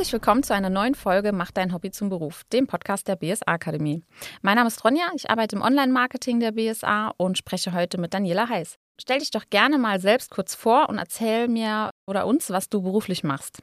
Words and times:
Herzlich 0.00 0.14
willkommen 0.14 0.42
zu 0.42 0.54
einer 0.54 0.70
neuen 0.70 0.94
Folge 0.94 1.30
Mach 1.30 1.50
dein 1.50 1.74
Hobby 1.74 1.90
zum 1.90 2.08
Beruf, 2.08 2.44
dem 2.54 2.66
Podcast 2.66 3.06
der 3.06 3.16
BSA 3.16 3.44
Akademie. 3.44 4.02
Mein 4.40 4.56
Name 4.56 4.68
ist 4.68 4.82
Ronja, 4.82 5.04
ich 5.14 5.28
arbeite 5.28 5.56
im 5.56 5.60
Online-Marketing 5.60 6.40
der 6.40 6.52
BSA 6.52 7.12
und 7.18 7.36
spreche 7.36 7.74
heute 7.74 8.00
mit 8.00 8.14
Daniela 8.14 8.48
Heiß. 8.48 8.76
Stell 8.98 9.18
dich 9.18 9.30
doch 9.30 9.44
gerne 9.50 9.76
mal 9.76 10.00
selbst 10.00 10.30
kurz 10.30 10.54
vor 10.54 10.88
und 10.88 10.96
erzähl 10.96 11.48
mir 11.48 11.90
oder 12.08 12.26
uns, 12.26 12.48
was 12.48 12.70
du 12.70 12.80
beruflich 12.80 13.24
machst. 13.24 13.62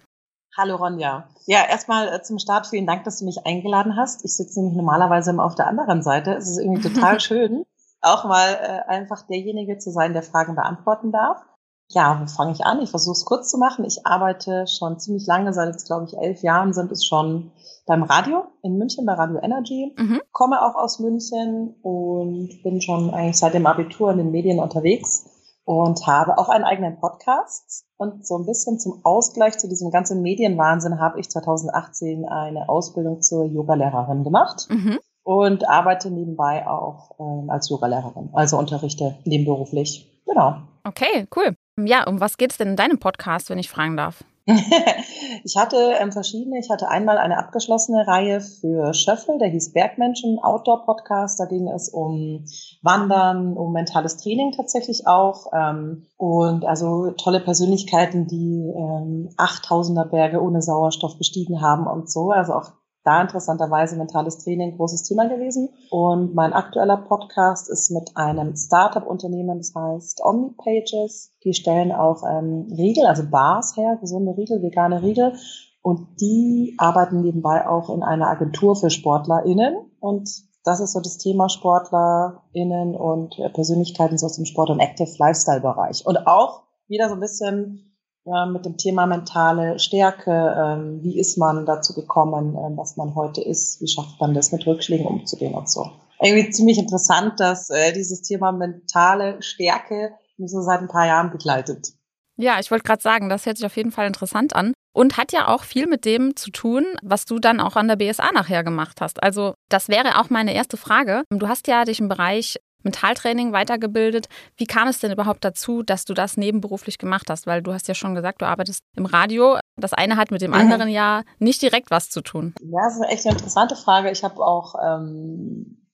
Hallo 0.55 0.75
Ronja. 0.75 1.27
Ja, 1.47 1.65
erstmal 1.67 2.07
äh, 2.09 2.21
zum 2.21 2.37
Start 2.37 2.67
vielen 2.67 2.85
Dank, 2.85 3.03
dass 3.03 3.17
du 3.17 3.25
mich 3.25 3.43
eingeladen 3.43 3.95
hast. 3.97 4.23
Ich 4.23 4.37
sitze 4.37 4.59
nämlich 4.59 4.77
normalerweise 4.77 5.31
immer 5.31 5.43
auf 5.43 5.55
der 5.55 5.65
anderen 5.65 6.03
Seite. 6.03 6.35
Es 6.35 6.47
ist 6.47 6.59
irgendwie 6.59 6.87
total 6.87 7.19
schön, 7.19 7.65
auch 8.01 8.25
mal 8.25 8.51
äh, 8.51 8.87
einfach 8.91 9.25
derjenige 9.25 9.79
zu 9.79 9.89
sein, 9.89 10.13
der 10.13 10.21
Fragen 10.21 10.53
beantworten 10.53 11.11
darf. 11.11 11.41
Ja, 11.89 12.19
wo 12.21 12.27
fange 12.27 12.51
ich 12.51 12.65
an? 12.65 12.81
Ich 12.81 12.89
versuche 12.89 13.13
es 13.13 13.25
kurz 13.25 13.49
zu 13.49 13.57
machen. 13.57 13.85
Ich 13.85 14.05
arbeite 14.05 14.65
schon 14.67 14.99
ziemlich 14.99 15.25
lange, 15.25 15.53
seit 15.53 15.69
jetzt 15.69 15.85
glaube 15.85 16.05
ich 16.05 16.17
elf 16.17 16.41
Jahren 16.41 16.73
sind 16.73 16.91
es 16.91 17.05
schon 17.05 17.51
beim 17.85 18.03
Radio 18.03 18.43
in 18.61 18.77
München, 18.77 19.05
bei 19.05 19.13
Radio 19.13 19.39
Energy. 19.41 19.95
Mhm. 19.97 20.21
Komme 20.31 20.61
auch 20.61 20.75
aus 20.75 20.99
München 20.99 21.75
und 21.81 22.61
bin 22.63 22.81
schon 22.81 23.13
eigentlich 23.13 23.37
seit 23.37 23.53
dem 23.53 23.65
Abitur 23.65 24.11
in 24.11 24.17
den 24.17 24.31
Medien 24.31 24.59
unterwegs 24.59 25.29
und 25.67 26.07
habe 26.07 26.37
auch 26.37 26.47
einen 26.47 26.63
eigenen 26.63 26.99
Podcast. 26.99 27.85
Und 27.97 28.27
so 28.27 28.37
ein 28.37 28.45
bisschen 28.45 28.79
zum 28.79 29.01
Ausgleich 29.03 29.57
zu 29.57 29.67
diesem 29.67 29.91
ganzen 29.91 30.21
Medienwahnsinn 30.21 30.99
habe 30.99 31.19
ich 31.19 31.29
2018 31.29 32.25
eine 32.25 32.69
Ausbildung 32.69 33.21
zur 33.21 33.45
Yogalehrerin 33.45 34.23
gemacht. 34.23 34.67
Mhm. 34.69 34.99
Und 35.23 35.67
arbeite 35.67 36.09
nebenbei 36.09 36.65
auch 36.65 37.11
ähm, 37.19 37.49
als 37.49 37.67
Yogalehrerin, 37.67 38.29
also 38.31 38.57
unterrichte 38.57 39.17
nebenberuflich. 39.25 40.23
Genau. 40.25 40.55
Okay, 40.85 41.27
cool. 41.35 41.56
Ja, 41.79 42.07
um 42.07 42.19
was 42.19 42.37
geht 42.37 42.51
es 42.51 42.57
denn 42.57 42.69
in 42.69 42.75
deinem 42.75 42.99
Podcast, 42.99 43.49
wenn 43.49 43.59
ich 43.59 43.69
fragen 43.69 43.97
darf? 43.97 44.23
ich 45.43 45.57
hatte 45.57 45.75
ähm, 45.99 46.13
verschiedene. 46.13 46.57
Ich 46.57 46.69
hatte 46.69 46.87
einmal 46.87 47.17
eine 47.17 47.37
abgeschlossene 47.37 48.07
Reihe 48.07 48.39
für 48.39 48.93
Schöffel, 48.93 49.37
der 49.39 49.49
hieß 49.49 49.73
Bergmenschen 49.73 50.39
Outdoor 50.39 50.85
Podcast. 50.85 51.39
Da 51.39 51.45
ging 51.45 51.67
es 51.67 51.89
um 51.89 52.45
Wandern, 52.81 53.57
um 53.57 53.73
mentales 53.73 54.17
Training 54.17 54.53
tatsächlich 54.53 55.05
auch. 55.05 55.51
Ähm, 55.53 56.07
und 56.15 56.65
also 56.65 57.11
tolle 57.11 57.41
Persönlichkeiten, 57.41 58.27
die 58.27 58.73
ähm, 58.73 59.29
8000er 59.37 60.05
Berge 60.05 60.41
ohne 60.41 60.61
Sauerstoff 60.61 61.17
bestiegen 61.17 61.61
haben 61.61 61.85
und 61.85 62.09
so. 62.09 62.31
Also 62.31 62.53
auch 62.53 62.71
da 63.07 63.21
interessanterweise 63.21 63.95
mentales 63.95 64.37
Training 64.39 64.75
großes 64.75 65.03
Thema 65.03 65.29
gewesen. 65.29 65.69
Und 65.89 66.35
mein 66.35 66.51
aktueller 66.51 66.97
Podcast 66.97 67.69
ist 67.69 67.89
mit 67.89 68.11
einem 68.15 68.55
Startup-Unternehmen, 68.55 69.57
das 69.59 69.73
heißt 69.73 70.21
OmniPages. 70.23 71.31
Die 71.45 71.53
stellen 71.53 71.93
auch 71.93 72.23
ähm, 72.29 72.67
Riegel, 72.77 73.05
also 73.05 73.23
Bars 73.29 73.77
her, 73.77 73.97
gesunde 74.01 74.35
Riegel, 74.35 74.61
vegane 74.61 75.01
Riegel. 75.01 75.33
Und 75.81 76.05
die 76.19 76.75
arbeiten 76.77 77.21
nebenbei 77.21 77.65
auch 77.65 77.89
in 77.89 78.03
einer 78.03 78.27
Agentur 78.27 78.75
für 78.75 78.89
SportlerInnen. 78.89 79.77
Und 80.01 80.29
das 80.65 80.81
ist 80.81 80.91
so 80.91 80.99
das 80.99 81.17
Thema 81.17 81.47
SportlerInnen 81.47 82.93
und 82.93 83.37
Persönlichkeiten 83.53 84.17
so 84.17 84.25
aus 84.25 84.35
dem 84.35 84.43
Sport- 84.43 84.69
und 84.69 84.81
Active 84.81 85.15
Lifestyle-Bereich. 85.17 86.05
Und 86.05 86.27
auch 86.27 86.63
wieder 86.89 87.07
so 87.07 87.13
ein 87.13 87.21
bisschen 87.21 87.86
ja, 88.27 88.45
mit 88.45 88.65
dem 88.65 88.77
Thema 88.77 89.05
mentale 89.05 89.79
Stärke. 89.79 90.31
Ähm, 90.31 90.99
wie 91.01 91.19
ist 91.19 91.37
man 91.37 91.65
dazu 91.65 91.93
gekommen, 91.93 92.55
ähm, 92.55 92.77
was 92.77 92.97
man 92.97 93.15
heute 93.15 93.41
ist? 93.41 93.81
Wie 93.81 93.87
schafft 93.87 94.19
man 94.19 94.33
das, 94.33 94.51
mit 94.51 94.67
Rückschlägen 94.67 95.05
umzugehen 95.05 95.53
und 95.53 95.69
so? 95.69 95.89
Irgendwie 96.21 96.49
ziemlich 96.49 96.77
interessant, 96.77 97.39
dass 97.39 97.69
äh, 97.69 97.93
dieses 97.93 98.21
Thema 98.21 98.51
mentale 98.51 99.41
Stärke 99.41 100.11
mich 100.37 100.51
so 100.51 100.61
seit 100.61 100.81
ein 100.81 100.87
paar 100.87 101.07
Jahren 101.07 101.31
begleitet. 101.31 101.93
Ja, 102.37 102.59
ich 102.59 102.69
wollte 102.69 102.83
gerade 102.83 103.01
sagen, 103.01 103.29
das 103.29 103.45
hört 103.45 103.57
sich 103.57 103.65
auf 103.65 103.77
jeden 103.77 103.91
Fall 103.91 104.07
interessant 104.07 104.55
an 104.55 104.73
und 104.93 105.17
hat 105.17 105.31
ja 105.31 105.47
auch 105.47 105.63
viel 105.63 105.87
mit 105.87 106.05
dem 106.05 106.35
zu 106.35 106.51
tun, 106.51 106.85
was 107.01 107.25
du 107.25 107.39
dann 107.39 107.59
auch 107.59 107.75
an 107.75 107.87
der 107.87 107.95
BSA 107.95 108.31
nachher 108.31 108.63
gemacht 108.63 109.01
hast. 109.01 109.21
Also 109.23 109.53
das 109.69 109.89
wäre 109.89 110.19
auch 110.19 110.29
meine 110.29 110.53
erste 110.53 110.77
Frage. 110.77 111.23
Du 111.29 111.47
hast 111.47 111.67
ja 111.67 111.83
dich 111.83 111.99
im 111.99 112.09
Bereich 112.09 112.57
Mentaltraining 112.87 113.51
weitergebildet. 113.51 114.27
Wie 114.55 114.65
kam 114.65 114.87
es 114.87 114.99
denn 114.99 115.11
überhaupt 115.11 115.43
dazu, 115.43 115.83
dass 115.83 116.05
du 116.05 116.13
das 116.13 116.37
nebenberuflich 116.37 116.97
gemacht 116.97 117.29
hast? 117.29 117.45
Weil 117.45 117.61
du 117.61 117.73
hast 117.73 117.87
ja 117.87 117.93
schon 117.93 118.15
gesagt, 118.15 118.41
du 118.41 118.45
arbeitest 118.45 118.83
im 118.95 119.05
Radio. 119.05 119.57
Das 119.75 119.93
eine 119.93 120.15
hat 120.15 120.31
mit 120.31 120.41
dem 120.41 120.51
mhm. 120.51 120.57
anderen 120.57 120.87
ja 120.87 121.23
nicht 121.39 121.61
direkt 121.61 121.91
was 121.91 122.09
zu 122.09 122.21
tun. 122.21 122.53
Ja, 122.61 122.83
das 122.85 122.95
ist 122.95 123.09
echt 123.09 123.25
eine 123.25 123.35
interessante 123.35 123.75
Frage. 123.75 124.09
Ich 124.09 124.23
habe 124.23 124.43
auch 124.43 124.75
ähm, 124.81 125.87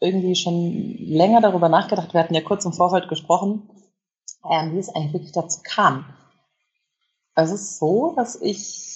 irgendwie 0.00 0.34
schon 0.34 0.72
länger 0.98 1.40
darüber 1.40 1.68
nachgedacht. 1.68 2.12
Wir 2.12 2.20
hatten 2.20 2.34
ja 2.34 2.42
kurz 2.42 2.64
im 2.64 2.72
Vorfeld 2.72 3.08
gesprochen, 3.08 3.70
ähm, 4.50 4.74
wie 4.74 4.78
es 4.78 4.88
eigentlich 4.88 5.12
wirklich 5.12 5.32
dazu 5.32 5.60
kam. 5.62 6.06
Es 7.34 7.50
ist 7.52 7.78
so, 7.78 8.14
dass 8.16 8.40
ich 8.40 8.95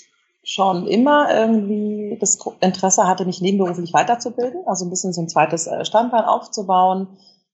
schon 0.51 0.89
immer 0.89 1.33
irgendwie 1.33 2.19
das 2.21 2.37
Interesse 2.61 3.07
hatte, 3.07 3.25
mich 3.25 3.41
nebenberuflich 3.41 3.93
weiterzubilden, 3.93 4.63
also 4.67 4.85
ein 4.85 4.91
bisschen 4.91 5.13
so 5.13 5.23
ein 5.23 5.29
zweites 5.29 5.69
äh, 5.69 5.85
Standbein 5.85 6.25
aufzubauen. 6.25 7.07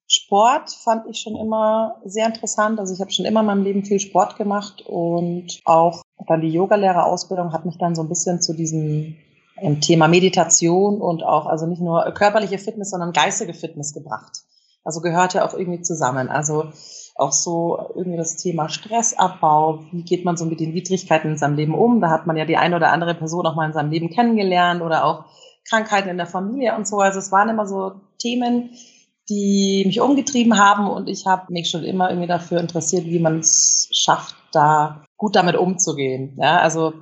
Sport 0.09 0.71
fand 0.71 1.07
ich 1.11 1.19
schon 1.19 1.37
immer 1.37 2.01
sehr 2.07 2.27
interessant. 2.27 2.81
Also 2.81 2.95
ich 2.95 3.01
habe 3.01 3.11
schon 3.11 3.27
immer 3.27 3.41
in 3.41 3.47
meinem 3.47 3.65
Leben 3.65 3.85
viel 3.85 4.01
Sport 4.01 4.39
gemacht 4.39 4.83
und 4.87 5.61
auch 5.67 6.01
dann 6.27 6.41
die 6.41 6.49
Yogalehrerausbildung 6.49 7.53
hat 7.53 7.67
mich 7.67 7.77
dann 7.77 7.95
so 7.95 8.01
ein 8.01 8.09
bisschen 8.09 8.41
zu 8.41 8.55
diesem 8.55 9.17
ähm, 9.59 9.83
Thema 9.83 10.09
Meditation 10.09 11.03
und 11.03 11.23
auch 11.23 11.45
also 11.45 11.67
nicht 11.67 11.83
nur 11.83 12.03
körperliche 12.13 12.57
Fitness, 12.57 12.91
sondern 12.91 13.13
geistige 13.13 13.53
Fitness 13.53 13.93
gebracht. 13.93 14.45
Also 14.85 15.03
gehörte 15.03 15.45
auch 15.45 15.53
irgendwie 15.53 15.83
zusammen. 15.83 16.31
Also 16.31 16.73
auch 17.19 17.33
so 17.33 17.79
irgendwie 17.95 18.19
das 18.19 18.37
Thema 18.37 18.69
Stressabbau. 18.69 19.85
Wie 19.91 20.03
geht 20.03 20.25
man 20.25 20.37
so 20.37 20.45
mit 20.45 20.61
den 20.61 20.75
Widrigkeiten 20.75 21.31
in 21.31 21.39
seinem 21.39 21.57
Leben 21.57 21.75
um? 21.75 22.01
Da 22.01 22.11
hat 22.11 22.27
man 22.27 22.37
ja 22.37 22.45
die 22.45 22.57
eine 22.57 22.77
oder 22.77 22.93
andere 22.93 23.15
Person 23.15 23.47
auch 23.47 23.55
mal 23.55 23.67
in 23.67 23.73
seinem 23.73 23.91
Leben 23.91 24.11
kennengelernt 24.11 24.83
oder 24.83 25.05
auch 25.05 25.25
Krankheiten 25.69 26.09
in 26.09 26.19
der 26.19 26.27
Familie 26.27 26.77
und 26.77 26.87
so. 26.87 26.99
Also 26.99 27.19
es 27.19 27.33
waren 27.33 27.49
immer 27.49 27.67
so 27.67 27.93
Themen, 28.19 28.71
die 29.29 29.83
mich 29.87 30.01
umgetrieben 30.01 30.59
haben 30.59 30.89
und 30.89 31.09
ich 31.09 31.27
habe 31.27 31.53
mich 31.53 31.71
schon 31.71 31.85
immer 31.85 32.11
irgendwie 32.11 32.29
dafür 32.29 32.61
interessiert, 32.61 33.07
wie 33.07 33.19
man 33.19 33.41
es 33.41 33.89
schafft, 33.93 34.37
da 34.53 35.03
gut 35.17 35.35
damit 35.35 35.57
umzugehen. 35.57 36.37
Ja, 36.41 36.61
also 36.61 36.93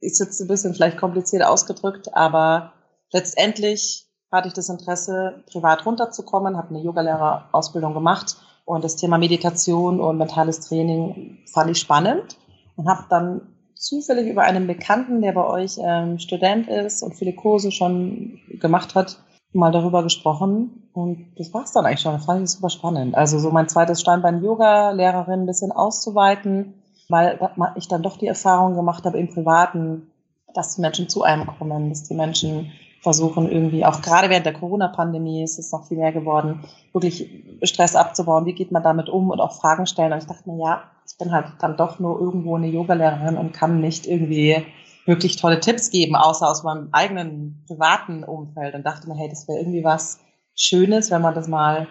ist 0.00 0.20
jetzt 0.20 0.40
ein 0.40 0.48
bisschen 0.48 0.74
vielleicht 0.74 0.96
kompliziert 0.96 1.44
ausgedrückt, 1.44 2.14
aber 2.14 2.72
letztendlich 3.12 4.06
hatte 4.32 4.48
ich 4.48 4.54
das 4.54 4.68
Interesse, 4.68 5.44
privat 5.50 5.84
runterzukommen, 5.84 6.56
habe 6.56 6.70
eine 6.70 6.82
Yogalehrerausbildung 6.82 7.92
gemacht 7.92 8.36
und 8.64 8.84
das 8.84 8.96
Thema 8.96 9.18
Meditation 9.18 10.00
und 10.00 10.18
mentales 10.18 10.60
Training 10.60 11.38
fand 11.52 11.70
ich 11.70 11.78
spannend 11.78 12.38
und 12.76 12.88
habe 12.88 13.04
dann 13.10 13.42
zufällig 13.74 14.26
über 14.28 14.42
einen 14.42 14.66
Bekannten, 14.66 15.20
der 15.20 15.32
bei 15.32 15.46
euch 15.46 15.76
ähm, 15.78 16.18
Student 16.18 16.68
ist 16.68 17.02
und 17.02 17.14
viele 17.14 17.34
Kurse 17.34 17.70
schon 17.70 18.40
gemacht 18.60 18.94
hat, 18.94 19.18
mal 19.52 19.72
darüber 19.72 20.02
gesprochen. 20.02 20.88
Und 20.94 21.32
das 21.36 21.52
war 21.52 21.64
es 21.64 21.72
dann 21.72 21.84
eigentlich 21.84 22.00
schon. 22.00 22.14
Das 22.14 22.24
fand 22.24 22.42
ich 22.42 22.50
super 22.50 22.70
spannend. 22.70 23.14
Also 23.14 23.38
so 23.38 23.50
mein 23.50 23.68
zweites 23.68 24.00
Standbein 24.00 24.42
Yoga-Lehrerin 24.42 25.40
ein 25.40 25.46
bisschen 25.46 25.72
auszuweiten, 25.72 26.74
weil 27.08 27.38
ich 27.76 27.88
dann 27.88 28.02
doch 28.02 28.16
die 28.16 28.26
Erfahrung 28.26 28.74
gemacht 28.74 29.04
habe 29.04 29.18
im 29.18 29.28
Privaten, 29.28 30.10
dass 30.54 30.76
die 30.76 30.80
Menschen 30.80 31.08
zu 31.08 31.22
einem 31.22 31.46
kommen, 31.46 31.90
dass 31.90 32.04
die 32.04 32.14
Menschen 32.14 32.72
versuchen 33.04 33.52
irgendwie, 33.52 33.84
auch 33.84 34.00
gerade 34.00 34.30
während 34.30 34.46
der 34.46 34.54
Corona-Pandemie 34.54 35.44
ist 35.44 35.58
es 35.58 35.70
noch 35.70 35.86
viel 35.86 35.98
mehr 35.98 36.10
geworden, 36.10 36.64
wirklich 36.94 37.28
Stress 37.62 37.94
abzubauen. 37.94 38.46
Wie 38.46 38.54
geht 38.54 38.72
man 38.72 38.82
damit 38.82 39.10
um 39.10 39.30
und 39.30 39.40
auch 39.40 39.52
Fragen 39.52 39.86
stellen? 39.86 40.12
Und 40.12 40.18
ich 40.18 40.26
dachte 40.26 40.50
mir, 40.50 40.58
ja, 40.58 40.84
ich 41.06 41.18
bin 41.18 41.30
halt 41.30 41.46
dann 41.60 41.76
doch 41.76 41.98
nur 42.00 42.18
irgendwo 42.18 42.56
eine 42.56 42.66
Yogalehrerin 42.66 43.36
und 43.36 43.52
kann 43.52 43.80
nicht 43.80 44.06
irgendwie 44.06 44.64
wirklich 45.04 45.36
tolle 45.36 45.60
Tipps 45.60 45.90
geben, 45.90 46.16
außer 46.16 46.48
aus 46.48 46.62
meinem 46.62 46.88
eigenen 46.92 47.62
privaten 47.66 48.24
Umfeld. 48.24 48.74
Und 48.74 48.86
dachte 48.86 49.06
mir, 49.06 49.16
hey, 49.16 49.28
das 49.28 49.46
wäre 49.46 49.58
irgendwie 49.58 49.84
was 49.84 50.18
Schönes, 50.56 51.10
wenn 51.10 51.20
man 51.20 51.34
das 51.34 51.46
mal 51.46 51.86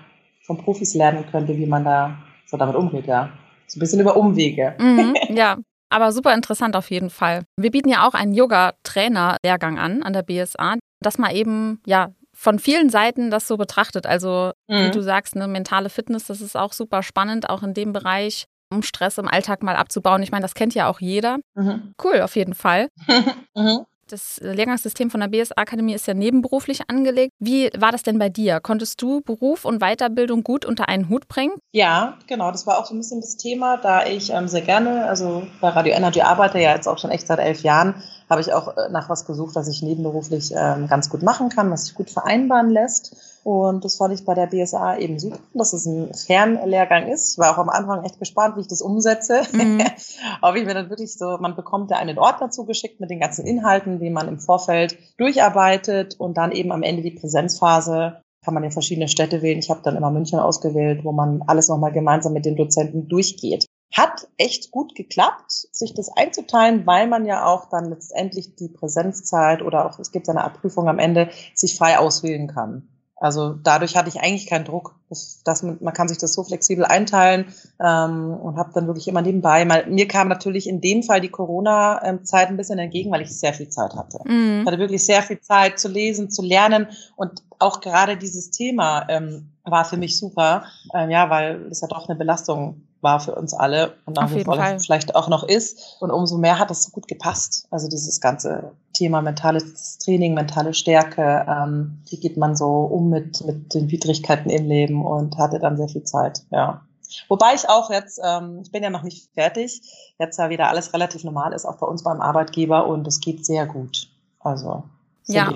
von 0.48 0.58
Profis 0.58 0.96
lernen 0.96 1.26
könnte, 1.30 1.56
wie 1.58 1.68
man 1.68 1.86
da 1.86 2.18
so 2.48 2.58
damit 2.58 2.76
umgeht, 2.76 3.06
ja. 3.06 3.30
So 3.68 3.78
ein 3.78 3.82
bisschen 3.82 4.00
über 4.00 4.18
Umwege. 4.18 4.76
Mhm, 4.80 5.14
ja, 5.30 5.58
aber 5.92 6.12
super 6.12 6.34
interessant 6.34 6.76
auf 6.76 6.90
jeden 6.90 7.12
Fall. 7.12 7.44
Wir 7.56 7.70
bieten 7.70 7.90
ja 7.90 8.08
auch 8.08 8.16
einen 8.16 8.34
Yoga-Trainer-Lehrgang 8.34 9.78
an 9.78 10.02
an 10.02 10.14
der 10.14 10.24
BSA 10.24 10.78
dass 11.06 11.18
man 11.18 11.32
eben, 11.32 11.82
ja, 11.86 12.10
von 12.34 12.60
vielen 12.60 12.90
Seiten 12.90 13.30
das 13.30 13.48
so 13.48 13.58
betrachtet. 13.58 14.06
Also, 14.06 14.52
mhm. 14.68 14.88
wie 14.88 14.92
du 14.92 15.02
sagst, 15.02 15.36
eine 15.36 15.48
mentale 15.48 15.90
Fitness, 15.90 16.26
das 16.26 16.42
ist 16.42 16.58
auch 16.58 16.74
super 16.74 17.04
spannend, 17.04 17.50
auch 17.50 17.64
in 17.64 17.74
dem 17.74 17.94
Bereich, 17.94 18.48
um 18.72 18.82
Stress 18.82 19.18
im 19.18 19.28
Alltag 19.28 19.64
mal 19.64 19.76
abzubauen. 19.76 20.24
Ich 20.24 20.32
meine, 20.32 20.42
das 20.42 20.56
kennt 20.56 20.74
ja 20.74 20.90
auch 20.90 21.00
jeder. 21.00 21.38
Mhm. 21.54 21.94
Cool, 22.04 22.22
auf 22.22 22.36
jeden 22.36 22.56
Fall. 22.56 22.90
mhm. 23.56 23.86
Das 24.10 24.40
Lehrgangssystem 24.44 25.10
von 25.10 25.22
der 25.22 25.30
BS-Akademie 25.30 25.94
ist 25.94 26.08
ja 26.08 26.14
nebenberuflich 26.14 26.82
angelegt. 26.90 27.32
Wie 27.40 27.70
war 27.78 27.92
das 27.92 28.04
denn 28.04 28.20
bei 28.20 28.30
dir? 28.30 28.60
Konntest 28.60 29.02
du 29.02 29.22
Beruf 29.22 29.64
und 29.64 29.80
Weiterbildung 29.80 30.44
gut 30.44 30.66
unter 30.66 30.90
einen 30.90 31.10
Hut 31.10 31.28
bringen? 31.28 31.54
Ja, 31.72 32.18
genau. 32.28 32.52
Das 32.52 32.68
war 32.68 32.78
auch 32.78 32.86
so 32.86 32.94
ein 32.94 32.98
bisschen 32.98 33.22
das 33.22 33.38
Thema, 33.38 33.78
da 33.78 34.06
ich 34.06 34.30
ähm, 34.32 34.48
sehr 34.48 34.62
gerne, 34.62 35.06
also 35.06 35.48
bei 35.62 35.70
Radio 35.70 35.94
Energy 35.94 36.22
arbeite 36.22 36.60
ja 36.60 36.76
jetzt 36.76 36.88
auch 36.88 36.98
schon 36.98 37.12
echt 37.12 37.28
seit 37.28 37.40
elf 37.40 37.62
Jahren, 37.62 37.96
habe 38.30 38.42
ich 38.42 38.54
auch 38.54 38.76
äh, 38.78 38.90
nach 38.90 39.10
was 39.10 39.26
gesucht, 39.26 39.56
was 39.56 39.68
ich 39.68 39.82
nebenberuflich 39.82 40.52
ähm, 40.56 40.88
ganz 40.88 41.10
gut 41.10 41.24
machen 41.24 41.50
kann, 41.50 41.72
was 41.72 41.86
sich 41.86 41.96
gut 41.96 42.10
vereinbaren 42.10 42.70
lässt. 42.70 43.16
Und 43.44 43.84
das 43.84 43.98
fand 43.98 44.14
ich 44.14 44.24
bei 44.24 44.34
der 44.34 44.48
BSA 44.48 44.98
eben 44.98 45.20
super, 45.20 45.38
dass 45.54 45.74
es 45.74 45.86
ein 45.86 46.14
Fernlehrgang 46.14 47.08
ist. 47.08 47.34
Ich 47.34 47.38
war 47.38 47.54
auch 47.54 47.58
am 47.58 47.70
Anfang 47.70 48.04
echt 48.06 48.20
gespannt, 48.20 48.56
wie 48.56 48.62
ich 48.62 48.68
das 48.68 48.82
umsetze. 48.82 49.42
Mhm. 49.52 49.82
Ob 50.42 50.56
ich 50.56 50.66
mir 50.66 50.74
dann 50.74 50.90
wirklich 50.90 51.18
so, 51.18 51.38
man 51.40 51.56
bekommt 51.56 51.92
ja 51.92 51.98
einen 51.98 52.18
Ordner 52.18 52.50
zugeschickt 52.52 53.00
mit 53.00 53.10
den 53.10 53.20
ganzen 53.20 53.46
Inhalten, 53.46 54.00
die 54.00 54.10
man 54.10 54.28
im 54.28 54.40
Vorfeld 54.40 54.98
durcharbeitet 55.18 56.20
und 56.20 56.38
dann 56.38 56.52
eben 56.52 56.72
am 56.72 56.84
Ende 56.84 57.02
die 57.02 57.12
Präsenzphase 57.12 58.22
kann 58.44 58.54
man 58.54 58.64
ja 58.64 58.72
verschiedene 58.72 59.08
Städte 59.08 59.42
wählen. 59.42 59.60
Ich 59.60 59.70
habe 59.70 59.82
dann 59.84 59.96
immer 59.96 60.12
München 60.12 60.40
ausgewählt, 60.40 61.04
wo 61.04 61.12
man 61.12 61.44
alles 61.48 61.70
nochmal 61.70 61.94
gemeinsam 61.94 62.34
mit 62.34 62.46
den 62.46 62.56
Dozenten 62.56 63.08
durchgeht. 63.08 63.66
Hat 63.94 64.28
echt 64.38 64.72
gut 64.72 64.96
geklappt, 64.96 65.52
sich 65.52 65.94
das 65.94 66.10
einzuteilen, 66.10 66.86
weil 66.86 67.08
man 67.08 67.26
ja 67.26 67.46
auch 67.46 67.70
dann 67.70 67.90
letztendlich 67.90 68.56
die 68.56 68.68
Präsenzzeit 68.68 69.62
oder 69.62 69.86
auch 69.86 70.00
es 70.00 70.12
gibt 70.12 70.28
eine 70.30 70.44
Abprüfung 70.44 70.90
am 70.90 71.00
Ende 71.00 71.30
sich 71.54 71.78
frei 71.78 72.00
auswählen 72.00 72.48
kann. 72.48 72.90
Also 73.24 73.54
dadurch 73.54 73.96
hatte 73.96 74.10
ich 74.10 74.20
eigentlich 74.20 74.48
keinen 74.48 74.66
Druck. 74.66 74.96
Das, 75.10 75.42
das, 75.46 75.64
man 75.64 75.94
kann 75.94 76.10
sich 76.10 76.18
das 76.18 76.34
so 76.34 76.44
flexibel 76.44 76.84
einteilen 76.84 77.46
ähm, 77.80 78.34
und 78.34 78.58
habe 78.58 78.72
dann 78.74 78.88
wirklich 78.88 79.08
immer 79.08 79.22
nebenbei. 79.22 79.64
Mal, 79.64 79.86
mir 79.88 80.10
kam 80.10 80.28
natürlich 80.28 80.68
in 80.68 80.82
dem 80.82 81.04
Fall 81.04 81.22
die 81.22 81.30
Corona-Zeit 81.30 82.50
ein 82.50 82.58
bisschen 82.58 82.80
entgegen, 82.80 83.12
weil 83.12 83.22
ich 83.22 83.30
sehr 83.30 83.54
viel 83.54 83.70
Zeit 83.70 83.96
hatte. 83.96 84.20
Mhm. 84.26 84.62
Ich 84.62 84.68
hatte 84.68 84.80
wirklich 84.80 85.06
sehr 85.06 85.22
viel 85.22 85.40
Zeit 85.40 85.80
zu 85.80 85.88
lesen, 85.88 86.32
zu 86.32 86.42
lernen 86.42 86.88
und 87.16 87.44
auch 87.60 87.80
gerade 87.80 88.18
dieses 88.18 88.52
Thema 88.52 89.06
ähm, 89.08 89.52
war 89.64 89.86
für 89.86 89.96
mich 89.96 90.18
super, 90.18 90.66
ähm, 90.94 91.10
ja, 91.10 91.30
weil 91.30 91.68
es 91.72 91.80
ja 91.80 91.88
doch 91.88 92.10
eine 92.10 92.18
Belastung 92.18 92.82
war 93.04 93.20
für 93.20 93.36
uns 93.36 93.54
alle 93.54 93.94
und 94.06 94.16
nach 94.16 94.34
wie 94.34 94.44
vor 94.44 94.58
vielleicht 94.80 95.16
auch 95.16 95.28
noch 95.28 95.44
ist. 95.44 95.98
Und 96.00 96.12
umso 96.12 96.38
mehr 96.38 96.58
hat 96.58 96.72
es 96.72 96.84
so 96.84 96.92
gut 96.92 97.08
gepasst. 97.08 97.68
Also 97.70 97.88
dieses 97.88 98.22
ganze 98.22 98.72
Thema 98.94 99.22
mentales 99.22 99.98
Training, 100.00 100.34
mentale 100.34 100.74
Stärke, 100.74 101.46
ähm, 101.48 102.02
wie 102.10 102.18
geht 102.18 102.38
man 102.38 102.56
so 102.56 102.70
um 102.84 103.10
mit, 103.10 103.46
mit 103.46 103.74
den 103.74 103.92
Widrigkeiten 103.92 104.50
im 104.50 104.66
Leben 104.66 105.06
und 105.06 105.38
hatte 105.38 105.60
dann 105.60 105.78
sehr 105.78 105.90
viel 105.90 106.04
Zeit, 106.04 106.44
ja. 106.52 106.82
Wobei 107.28 107.54
ich 107.54 107.70
auch 107.70 107.92
jetzt, 107.92 108.20
ähm, 108.24 108.62
ich 108.64 108.72
bin 108.72 108.82
ja 108.82 108.90
noch 108.90 109.04
nicht 109.04 109.30
fertig, 109.34 109.82
jetzt 110.20 110.40
ja 110.40 110.50
wieder 110.50 110.70
alles 110.70 110.94
relativ 110.94 111.24
normal 111.24 111.54
ist, 111.54 111.66
auch 111.66 111.78
bei 111.78 111.86
uns 111.86 112.04
beim 112.04 112.22
Arbeitgeber 112.22 112.88
und 112.88 113.08
es 113.08 113.20
geht 113.20 113.46
sehr 113.46 113.68
gut. 113.68 114.08
Also 114.40 114.84
ja. 115.26 115.54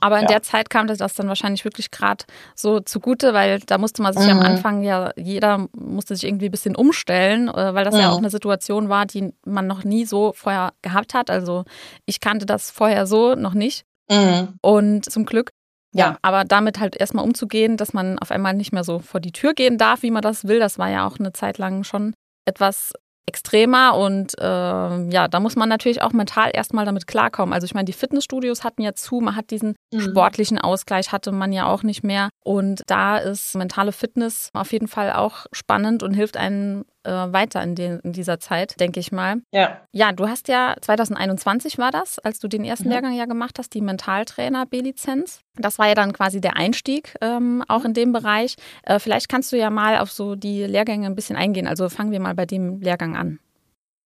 Aber 0.00 0.16
in 0.16 0.22
ja. 0.22 0.28
der 0.28 0.42
Zeit 0.42 0.70
kam 0.70 0.86
das 0.86 0.98
dann 1.14 1.28
wahrscheinlich 1.28 1.64
wirklich 1.64 1.90
gerade 1.90 2.24
so 2.54 2.80
zugute, 2.80 3.34
weil 3.34 3.60
da 3.60 3.78
musste 3.78 4.02
man 4.02 4.12
sich 4.12 4.24
mhm. 4.24 4.38
am 4.38 4.40
Anfang 4.40 4.82
ja, 4.82 5.10
jeder 5.16 5.66
musste 5.76 6.14
sich 6.14 6.24
irgendwie 6.24 6.46
ein 6.46 6.50
bisschen 6.50 6.76
umstellen, 6.76 7.48
äh, 7.48 7.74
weil 7.74 7.84
das 7.84 7.94
mhm. 7.94 8.00
ja 8.00 8.10
auch 8.10 8.18
eine 8.18 8.30
Situation 8.30 8.88
war, 8.88 9.06
die 9.06 9.32
man 9.44 9.66
noch 9.66 9.84
nie 9.84 10.04
so 10.04 10.32
vorher 10.34 10.72
gehabt 10.82 11.14
hat. 11.14 11.30
Also 11.30 11.64
ich 12.06 12.20
kannte 12.20 12.46
das 12.46 12.70
vorher 12.70 13.06
so 13.06 13.34
noch 13.34 13.54
nicht. 13.54 13.84
Mhm. 14.10 14.54
Und 14.60 15.10
zum 15.10 15.24
Glück. 15.24 15.52
Ja, 15.92 16.10
ja, 16.10 16.18
aber 16.22 16.44
damit 16.44 16.78
halt 16.78 16.96
erstmal 16.96 17.24
umzugehen, 17.24 17.76
dass 17.76 17.92
man 17.92 18.18
auf 18.20 18.30
einmal 18.30 18.54
nicht 18.54 18.72
mehr 18.72 18.84
so 18.84 19.00
vor 19.00 19.18
die 19.18 19.32
Tür 19.32 19.54
gehen 19.54 19.76
darf, 19.76 20.02
wie 20.02 20.12
man 20.12 20.22
das 20.22 20.46
will, 20.46 20.60
das 20.60 20.78
war 20.78 20.88
ja 20.88 21.04
auch 21.04 21.18
eine 21.18 21.32
Zeit 21.32 21.58
lang 21.58 21.82
schon 21.82 22.14
etwas 22.44 22.92
extremer 23.26 23.96
und 23.96 24.38
äh, 24.38 24.44
ja, 24.44 25.28
da 25.28 25.40
muss 25.40 25.56
man 25.56 25.68
natürlich 25.68 26.02
auch 26.02 26.12
mental 26.12 26.50
erstmal 26.52 26.84
damit 26.84 27.06
klarkommen. 27.06 27.52
Also 27.52 27.64
ich 27.64 27.74
meine, 27.74 27.84
die 27.84 27.92
Fitnessstudios 27.92 28.64
hatten 28.64 28.82
ja 28.82 28.94
zu, 28.94 29.20
man 29.20 29.36
hat 29.36 29.50
diesen 29.50 29.76
mhm. 29.92 30.00
sportlichen 30.00 30.58
Ausgleich 30.58 31.12
hatte 31.12 31.32
man 31.32 31.52
ja 31.52 31.66
auch 31.66 31.82
nicht 31.82 32.02
mehr 32.02 32.30
und 32.44 32.82
da 32.86 33.18
ist 33.18 33.54
mentale 33.54 33.92
Fitness 33.92 34.50
auf 34.52 34.72
jeden 34.72 34.88
Fall 34.88 35.12
auch 35.12 35.46
spannend 35.52 36.02
und 36.02 36.14
hilft 36.14 36.36
einem 36.36 36.84
äh, 37.04 37.10
weiter 37.10 37.62
in, 37.62 37.74
den, 37.74 38.00
in 38.00 38.12
dieser 38.12 38.40
Zeit, 38.40 38.78
denke 38.80 39.00
ich 39.00 39.12
mal. 39.12 39.42
Ja. 39.52 39.80
Ja, 39.92 40.12
du 40.12 40.28
hast 40.28 40.48
ja 40.48 40.76
2021 40.80 41.78
war 41.78 41.90
das, 41.90 42.18
als 42.18 42.38
du 42.38 42.48
den 42.48 42.64
ersten 42.64 42.84
mhm. 42.84 42.92
Lehrgang 42.92 43.14
ja 43.14 43.26
gemacht 43.26 43.58
hast, 43.58 43.74
die 43.74 43.80
Mentaltrainer 43.80 44.66
B-Lizenz. 44.66 45.40
Das 45.56 45.78
war 45.78 45.88
ja 45.88 45.94
dann 45.94 46.12
quasi 46.12 46.40
der 46.40 46.56
Einstieg 46.56 47.16
ähm, 47.20 47.64
auch 47.68 47.84
in 47.84 47.94
dem 47.94 48.12
Bereich. 48.12 48.56
Äh, 48.82 48.98
vielleicht 48.98 49.28
kannst 49.28 49.52
du 49.52 49.56
ja 49.56 49.70
mal 49.70 49.98
auf 49.98 50.12
so 50.12 50.34
die 50.34 50.64
Lehrgänge 50.64 51.06
ein 51.06 51.14
bisschen 51.14 51.36
eingehen. 51.36 51.66
Also 51.66 51.88
fangen 51.88 52.12
wir 52.12 52.20
mal 52.20 52.34
bei 52.34 52.46
dem 52.46 52.80
Lehrgang 52.80 53.16
an. 53.16 53.38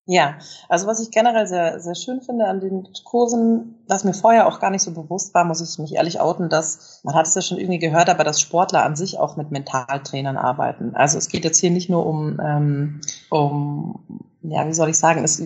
Ja, 0.07 0.37
also 0.69 0.87
was 0.87 1.01
ich 1.01 1.11
generell 1.11 1.47
sehr, 1.47 1.81
sehr 1.81 1.95
schön 1.95 2.21
finde 2.21 2.47
an 2.47 2.61
den 2.61 2.87
Kursen, 3.05 3.83
was 3.89 4.05
mir 4.05 4.13
vorher 4.13 4.47
auch 4.47 4.61
gar 4.61 4.69
nicht 4.69 4.83
so 4.83 4.93
bewusst 4.93 5.33
war, 5.33 5.45
muss 5.45 5.63
ich 5.63 5.79
mich 5.79 5.95
ehrlich 5.95 6.21
outen, 6.21 6.51
dass, 6.51 7.01
man 7.05 7.15
hat 7.15 7.27
es 7.27 7.35
ja 7.35 7.41
schon 7.41 7.59
irgendwie 7.59 7.79
gehört, 7.79 8.11
aber 8.11 8.23
dass 8.23 8.39
Sportler 8.39 8.85
an 8.85 8.97
sich 8.97 9.19
auch 9.19 9.37
mit 9.37 9.51
Mentaltrainern 9.51 10.37
arbeiten. 10.37 10.95
Also 10.95 11.17
es 11.17 11.29
geht 11.29 11.45
jetzt 11.45 11.59
hier 11.59 11.71
nicht 11.71 11.89
nur 11.89 12.05
um, 12.05 12.39
ähm, 12.39 13.01
um 13.31 14.05
ja, 14.43 14.69
wie 14.69 14.75
soll 14.75 14.91
ich 14.91 14.99
sagen, 14.99 15.25
es 15.25 15.43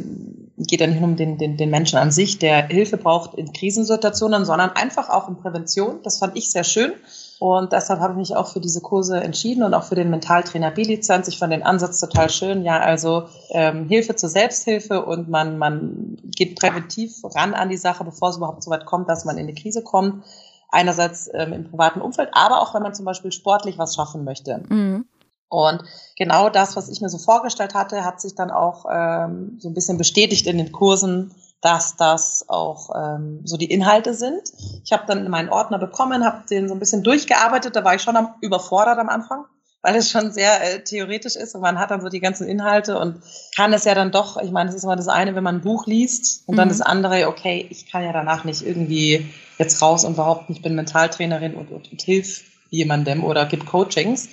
geht 0.56 0.80
ja 0.80 0.88
nicht 0.88 0.98
nur 0.98 1.08
um 1.08 1.16
den, 1.16 1.38
den, 1.38 1.56
den 1.56 1.70
Menschen 1.70 1.98
an 1.98 2.10
sich, 2.10 2.40
der 2.40 2.66
Hilfe 2.66 2.96
braucht 2.96 3.34
in 3.34 3.52
Krisensituationen, 3.52 4.44
sondern 4.44 4.70
einfach 4.70 5.08
auch 5.08 5.28
um 5.28 5.36
Prävention. 5.36 6.00
Das 6.02 6.18
fand 6.18 6.36
ich 6.36 6.50
sehr 6.50 6.64
schön. 6.64 6.94
Und 7.38 7.72
deshalb 7.72 8.00
habe 8.00 8.14
ich 8.14 8.18
mich 8.18 8.36
auch 8.36 8.48
für 8.48 8.60
diese 8.60 8.80
Kurse 8.80 9.20
entschieden 9.20 9.62
und 9.62 9.72
auch 9.72 9.84
für 9.84 9.94
den 9.94 10.10
Mentaltrainer 10.10 10.72
B-Lizenz. 10.72 11.28
Ich 11.28 11.38
fand 11.38 11.52
den 11.52 11.62
Ansatz 11.62 12.00
total 12.00 12.30
schön. 12.30 12.64
Ja, 12.64 12.80
also 12.80 13.28
ähm, 13.50 13.86
Hilfe 13.86 14.16
zur 14.16 14.28
Selbsthilfe 14.28 15.04
und 15.04 15.28
man, 15.28 15.56
man 15.56 16.16
geht 16.24 16.58
präventiv 16.58 17.14
ran 17.22 17.54
an 17.54 17.68
die 17.68 17.76
Sache, 17.76 18.02
bevor 18.02 18.30
es 18.30 18.38
überhaupt 18.38 18.64
so 18.64 18.70
weit 18.70 18.86
kommt, 18.86 19.08
dass 19.08 19.24
man 19.24 19.38
in 19.38 19.46
die 19.46 19.54
Krise 19.54 19.84
kommt. 19.84 20.24
Einerseits 20.70 21.30
ähm, 21.32 21.52
im 21.52 21.70
privaten 21.70 22.00
Umfeld, 22.00 22.30
aber 22.32 22.60
auch 22.60 22.74
wenn 22.74 22.82
man 22.82 22.94
zum 22.94 23.04
Beispiel 23.04 23.32
sportlich 23.32 23.78
was 23.78 23.94
schaffen 23.94 24.24
möchte. 24.24 24.60
Mhm. 24.68 25.06
Und 25.48 25.82
genau 26.16 26.50
das, 26.50 26.76
was 26.76 26.88
ich 26.88 27.00
mir 27.00 27.08
so 27.08 27.18
vorgestellt 27.18 27.74
hatte, 27.74 28.04
hat 28.04 28.20
sich 28.20 28.34
dann 28.34 28.50
auch 28.50 28.84
ähm, 28.90 29.56
so 29.60 29.68
ein 29.68 29.74
bisschen 29.74 29.96
bestätigt 29.96 30.46
in 30.46 30.58
den 30.58 30.72
Kursen, 30.72 31.34
dass 31.60 31.96
das 31.96 32.48
auch 32.48 32.90
ähm, 32.94 33.40
so 33.44 33.56
die 33.56 33.70
Inhalte 33.70 34.14
sind. 34.14 34.52
Ich 34.84 34.92
habe 34.92 35.04
dann 35.06 35.28
meinen 35.28 35.48
Ordner 35.48 35.78
bekommen, 35.78 36.24
habe 36.24 36.46
den 36.48 36.68
so 36.68 36.74
ein 36.74 36.78
bisschen 36.78 37.02
durchgearbeitet. 37.02 37.74
Da 37.74 37.84
war 37.84 37.94
ich 37.94 38.02
schon 38.02 38.16
am, 38.16 38.34
überfordert 38.40 38.98
am 38.98 39.08
Anfang, 39.08 39.44
weil 39.82 39.96
es 39.96 40.10
schon 40.10 40.30
sehr 40.30 40.62
äh, 40.62 40.84
theoretisch 40.84 41.34
ist 41.34 41.54
und 41.56 41.62
man 41.62 41.78
hat 41.78 41.90
dann 41.90 42.00
so 42.00 42.08
die 42.08 42.20
ganzen 42.20 42.46
Inhalte 42.46 42.98
und 42.98 43.22
kann 43.56 43.72
es 43.72 43.84
ja 43.84 43.94
dann 43.94 44.12
doch, 44.12 44.36
ich 44.36 44.52
meine, 44.52 44.70
es 44.70 44.76
ist 44.76 44.84
immer 44.84 44.96
das 44.96 45.08
eine, 45.08 45.34
wenn 45.34 45.42
man 45.42 45.56
ein 45.56 45.62
Buch 45.62 45.86
liest 45.86 46.46
und 46.46 46.54
mhm. 46.54 46.58
dann 46.58 46.68
das 46.68 46.80
andere, 46.80 47.26
okay, 47.26 47.66
ich 47.70 47.90
kann 47.90 48.04
ja 48.04 48.12
danach 48.12 48.44
nicht 48.44 48.62
irgendwie 48.64 49.28
jetzt 49.58 49.82
raus 49.82 50.04
und 50.04 50.14
behaupten, 50.14 50.52
ich 50.52 50.62
bin 50.62 50.76
Mentaltrainerin 50.76 51.54
und, 51.54 51.72
und, 51.72 51.90
und 51.90 52.02
hilf 52.02 52.44
jemandem 52.70 53.24
oder 53.24 53.46
gib 53.46 53.66
Coachings. 53.66 54.28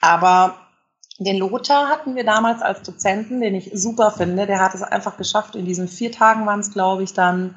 Aber 0.00 0.54
den 1.18 1.38
Lothar 1.38 1.88
hatten 1.88 2.14
wir 2.14 2.24
damals 2.24 2.62
als 2.62 2.82
Dozenten, 2.82 3.40
den 3.40 3.54
ich 3.54 3.70
super 3.74 4.10
finde. 4.10 4.46
Der 4.46 4.60
hat 4.60 4.74
es 4.74 4.82
einfach 4.82 5.16
geschafft. 5.16 5.56
In 5.56 5.64
diesen 5.64 5.88
vier 5.88 6.12
Tagen 6.12 6.46
waren 6.46 6.60
es, 6.60 6.72
glaube 6.72 7.02
ich, 7.02 7.14
dann. 7.14 7.56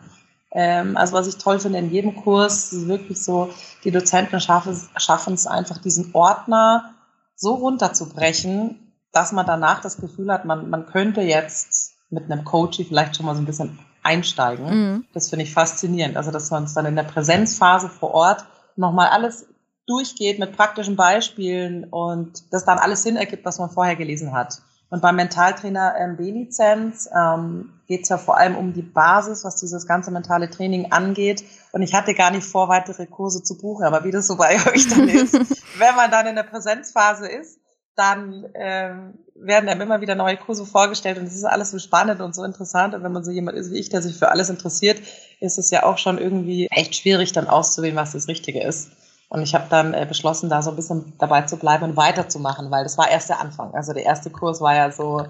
Ähm, 0.51 0.97
also 0.97 1.13
was 1.13 1.27
ich 1.27 1.37
toll 1.37 1.59
finde 1.59 1.77
in 1.77 1.91
jedem 1.91 2.15
Kurs, 2.15 2.73
ist 2.73 2.87
wirklich 2.87 3.23
so, 3.23 3.49
die 3.83 3.91
Dozenten 3.91 4.39
schaffen 4.39 5.33
es 5.33 5.45
einfach, 5.45 5.77
diesen 5.77 6.09
Ordner 6.15 6.95
so 7.35 7.53
runterzubrechen, 7.53 8.93
dass 9.11 9.31
man 9.31 9.45
danach 9.45 9.81
das 9.81 9.97
Gefühl 9.97 10.31
hat, 10.31 10.45
man, 10.45 10.69
man 10.69 10.87
könnte 10.87 11.21
jetzt 11.21 11.93
mit 12.09 12.31
einem 12.31 12.45
Coach 12.45 12.77
vielleicht 12.77 13.15
schon 13.15 13.27
mal 13.27 13.35
so 13.35 13.41
ein 13.41 13.45
bisschen 13.45 13.77
einsteigen. 14.01 14.65
Mhm. 14.65 15.05
Das 15.13 15.29
finde 15.29 15.43
ich 15.43 15.53
faszinierend. 15.53 16.17
Also 16.17 16.31
dass 16.31 16.49
man 16.49 16.63
es 16.63 16.73
dann 16.73 16.85
in 16.85 16.95
der 16.95 17.03
Präsenzphase 17.03 17.89
vor 17.89 18.13
Ort 18.13 18.45
nochmal 18.75 19.09
alles 19.09 19.47
durchgeht 19.89 20.37
mit 20.37 20.55
praktischen 20.55 20.95
Beispielen 20.95 21.85
und 21.85 22.53
das 22.53 22.63
dann 22.63 22.77
alles 22.77 23.03
Sinn 23.03 23.17
ergibt, 23.17 23.43
was 23.43 23.57
man 23.57 23.71
vorher 23.71 23.95
gelesen 23.95 24.33
hat. 24.33 24.61
Und 24.91 25.01
beim 25.01 25.15
Mentaltrainer 25.15 25.95
MB-Lizenz 25.99 27.09
ähm, 27.15 27.73
geht 27.87 28.03
es 28.03 28.09
ja 28.09 28.17
vor 28.17 28.37
allem 28.37 28.55
um 28.55 28.73
die 28.73 28.81
Basis, 28.81 29.43
was 29.43 29.57
dieses 29.57 29.87
ganze 29.87 30.11
mentale 30.11 30.49
Training 30.49 30.91
angeht. 30.91 31.43
Und 31.71 31.81
ich 31.81 31.93
hatte 31.93 32.13
gar 32.15 32.31
nicht 32.31 32.45
vor, 32.45 32.69
weitere 32.69 33.05
Kurse 33.05 33.43
zu 33.43 33.57
buchen, 33.57 33.85
aber 33.85 34.03
wie 34.03 34.11
das 34.11 34.27
so 34.27 34.37
bei 34.37 34.55
euch 34.71 34.87
dann 34.87 35.07
ist, 35.07 35.33
wenn 35.79 35.95
man 35.95 36.09
dann 36.09 36.27
in 36.27 36.35
der 36.35 36.43
Präsenzphase 36.43 37.27
ist, 37.27 37.59
dann 37.95 38.47
ähm, 38.55 39.19
werden 39.35 39.69
einem 39.69 39.81
immer 39.81 40.01
wieder 40.01 40.15
neue 40.15 40.37
Kurse 40.37 40.65
vorgestellt 40.65 41.17
und 41.17 41.25
es 41.25 41.35
ist 41.35 41.43
alles 41.43 41.71
so 41.71 41.79
spannend 41.79 42.21
und 42.21 42.33
so 42.33 42.43
interessant. 42.43 42.95
Und 42.95 43.03
wenn 43.03 43.11
man 43.11 43.23
so 43.23 43.31
jemand 43.31 43.57
ist 43.57 43.71
wie 43.71 43.77
ich, 43.77 43.89
der 43.89 44.01
sich 44.01 44.17
für 44.17 44.29
alles 44.29 44.49
interessiert, 44.49 45.01
ist 45.39 45.57
es 45.57 45.69
ja 45.69 45.83
auch 45.83 45.97
schon 45.97 46.17
irgendwie 46.17 46.67
echt 46.71 46.95
schwierig, 46.95 47.31
dann 47.33 47.47
auszuwählen, 47.47 47.95
was 47.95 48.13
das 48.13 48.27
Richtige 48.27 48.63
ist. 48.63 48.91
Und 49.29 49.43
ich 49.43 49.53
habe 49.53 49.65
dann 49.69 49.93
äh, 49.93 50.05
beschlossen, 50.07 50.49
da 50.49 50.61
so 50.61 50.71
ein 50.71 50.75
bisschen 50.75 51.13
dabei 51.19 51.43
zu 51.43 51.57
bleiben 51.57 51.83
und 51.83 51.95
weiterzumachen, 51.95 52.71
weil 52.71 52.83
das 52.83 52.97
war 52.97 53.09
erst 53.09 53.29
der 53.29 53.39
Anfang. 53.39 53.73
Also 53.75 53.93
der 53.93 54.03
erste 54.03 54.31
Kurs 54.31 54.59
war 54.59 54.75
ja 54.75 54.91
so, 54.91 55.23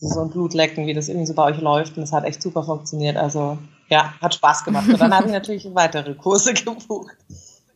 so 0.00 0.20
ein 0.20 0.30
Blutlecken, 0.30 0.86
wie 0.86 0.94
das 0.94 1.08
irgendwie 1.08 1.26
so 1.26 1.34
bei 1.34 1.44
euch 1.44 1.60
läuft. 1.60 1.96
Und 1.96 2.02
es 2.02 2.12
hat 2.12 2.24
echt 2.24 2.42
super 2.42 2.64
funktioniert. 2.64 3.16
Also 3.16 3.56
ja, 3.88 4.14
hat 4.20 4.34
Spaß 4.34 4.64
gemacht. 4.64 4.88
Und 4.88 5.00
dann 5.00 5.14
habe 5.14 5.26
ich 5.26 5.32
natürlich 5.32 5.72
weitere 5.74 6.14
Kurse 6.14 6.54
gebucht. 6.54 7.16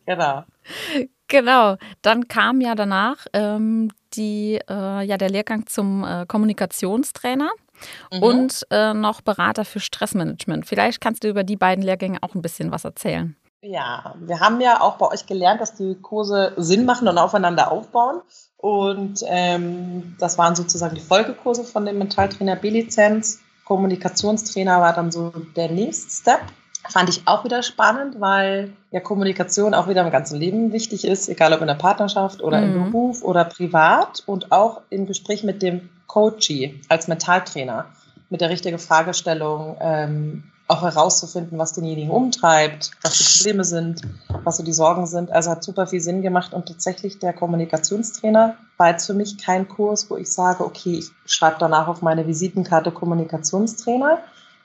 Genau. 0.06 0.42
Genau. 1.28 1.76
Dann 2.02 2.26
kam 2.26 2.60
ja 2.60 2.74
danach 2.74 3.26
ähm, 3.32 3.92
die, 4.14 4.58
äh, 4.68 5.04
ja, 5.04 5.16
der 5.18 5.30
Lehrgang 5.30 5.66
zum 5.66 6.02
äh, 6.02 6.26
Kommunikationstrainer. 6.26 7.50
Mhm. 8.12 8.22
Und 8.22 8.66
äh, 8.70 8.92
noch 8.92 9.20
Berater 9.20 9.64
für 9.64 9.78
Stressmanagement. 9.78 10.66
Vielleicht 10.66 11.00
kannst 11.00 11.22
du 11.22 11.28
über 11.28 11.44
die 11.44 11.56
beiden 11.56 11.84
Lehrgänge 11.84 12.18
auch 12.22 12.34
ein 12.34 12.42
bisschen 12.42 12.72
was 12.72 12.84
erzählen. 12.84 13.36
Ja, 13.60 14.14
wir 14.20 14.38
haben 14.38 14.60
ja 14.60 14.80
auch 14.80 14.98
bei 14.98 15.06
euch 15.08 15.26
gelernt, 15.26 15.60
dass 15.60 15.74
die 15.74 15.96
Kurse 15.96 16.52
Sinn 16.56 16.84
machen 16.84 17.08
und 17.08 17.18
aufeinander 17.18 17.72
aufbauen. 17.72 18.20
Und 18.56 19.24
ähm, 19.26 20.16
das 20.18 20.38
waren 20.38 20.54
sozusagen 20.54 20.94
die 20.94 21.00
Folgekurse 21.00 21.64
von 21.64 21.84
dem 21.84 21.98
Mentaltrainer 21.98 22.56
B-Lizenz. 22.56 23.40
Kommunikationstrainer 23.64 24.80
war 24.80 24.92
dann 24.92 25.10
so 25.10 25.32
der 25.56 25.70
nächste 25.70 26.10
Step. 26.10 26.40
Fand 26.88 27.08
ich 27.08 27.22
auch 27.26 27.44
wieder 27.44 27.62
spannend, 27.62 28.20
weil 28.20 28.72
ja 28.92 29.00
Kommunikation 29.00 29.74
auch 29.74 29.88
wieder 29.88 30.04
im 30.04 30.12
ganzen 30.12 30.38
Leben 30.38 30.72
wichtig 30.72 31.04
ist, 31.04 31.28
egal 31.28 31.52
ob 31.52 31.60
in 31.60 31.66
der 31.66 31.74
Partnerschaft 31.74 32.40
oder 32.40 32.60
mhm. 32.60 32.64
im 32.64 32.84
Beruf 32.84 33.22
oder 33.22 33.44
privat 33.44 34.22
und 34.26 34.52
auch 34.52 34.82
im 34.88 35.06
Gespräch 35.06 35.42
mit 35.42 35.62
dem 35.62 35.90
Coachee 36.06 36.80
als 36.88 37.08
Mentaltrainer 37.08 37.86
mit 38.30 38.40
der 38.40 38.50
richtigen 38.50 38.78
Fragestellung 38.78 39.76
ähm, 39.80 40.44
auch 40.68 40.82
herauszufinden, 40.82 41.58
was 41.58 41.72
denjenigen 41.72 42.10
umtreibt, 42.10 42.90
was 43.02 43.16
die 43.16 43.38
Probleme 43.38 43.64
sind, 43.64 44.02
was 44.44 44.58
so 44.58 44.62
die 44.62 44.74
Sorgen 44.74 45.06
sind. 45.06 45.32
Also 45.32 45.50
hat 45.50 45.64
super 45.64 45.86
viel 45.86 46.00
Sinn 46.00 46.20
gemacht 46.20 46.52
und 46.52 46.68
tatsächlich 46.68 47.18
der 47.18 47.32
Kommunikationstrainer 47.32 48.56
war 48.76 48.90
jetzt 48.90 49.06
für 49.06 49.14
mich 49.14 49.38
kein 49.38 49.66
Kurs, 49.66 50.10
wo 50.10 50.16
ich 50.16 50.30
sage, 50.30 50.64
okay, 50.64 50.98
ich 50.98 51.10
schreibe 51.24 51.56
danach 51.58 51.88
auf 51.88 52.02
meine 52.02 52.26
Visitenkarte 52.26 52.92
Kommunikationstrainer, 52.92 54.18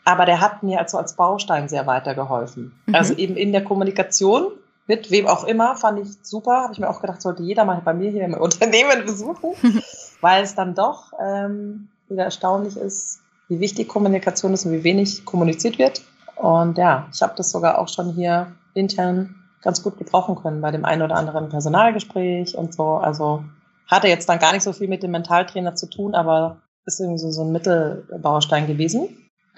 aber 0.04 0.26
der 0.26 0.42
hat 0.42 0.62
mir 0.62 0.80
also 0.80 0.98
als 0.98 1.14
Baustein 1.14 1.70
sehr 1.70 1.88
weitergeholfen. 1.88 2.74
Mhm. 2.86 2.96
Also 2.96 3.14
eben 3.14 3.38
in 3.38 3.54
der 3.54 3.64
Kommunikation 3.64 4.52
mit 4.86 5.10
wem 5.10 5.28
auch 5.28 5.46
immer, 5.46 5.78
fand 5.78 6.00
ich 6.00 6.10
super. 6.22 6.64
Habe 6.64 6.74
ich 6.74 6.80
mir 6.80 6.90
auch 6.90 7.00
gedacht, 7.00 7.22
sollte 7.22 7.44
jeder 7.44 7.64
mal 7.64 7.82
bei 7.84 7.94
mir 7.94 8.12
hier 8.12 8.26
im 8.26 8.34
Unternehmen 8.34 9.06
besuchen, 9.06 9.54
weil 10.22 10.44
es 10.44 10.56
dann 10.56 10.76
doch 10.76 11.14
ähm, 11.22 11.88
wieder 12.10 12.26
erstaunlich 12.26 12.76
ist, 12.76 13.23
wie 13.50 13.60
wichtig 13.60 13.88
Kommunikation 13.88 14.54
ist 14.54 14.66
und 14.66 14.72
wie 14.72 14.84
wenig 14.84 15.26
kommuniziert 15.26 15.78
wird. 15.78 16.02
Und 16.36 16.78
ja, 16.78 17.08
ich 17.14 17.22
habe 17.22 17.34
das 17.36 17.52
sogar 17.52 17.80
auch 17.80 17.88
schon 17.88 18.14
hier 18.14 18.54
intern 18.74 19.36
ganz 19.62 19.82
gut 19.82 19.98
gebrauchen 19.98 20.36
können 20.36 20.62
bei 20.62 20.72
dem 20.72 20.86
einen 20.86 21.02
oder 21.02 21.16
anderen 21.16 21.50
Personalgespräch 21.50 22.58
und 22.58 22.74
so. 22.74 22.96
Also 22.96 23.44
hatte 23.88 24.08
jetzt 24.08 24.28
dann 24.28 24.40
gar 24.40 24.54
nicht 24.54 24.64
so 24.64 24.74
viel 24.74 24.88
mit 24.88 25.04
dem 25.04 25.12
Mentaltrainer 25.12 25.76
zu 25.76 25.90
tun, 25.90 26.16
aber 26.16 26.62
ist 26.86 27.00
irgendwie 27.00 27.20
so, 27.20 27.32
so 27.32 27.44
ein 27.44 27.52
Mittelbaustein 27.52 28.68
gewesen. 28.68 29.08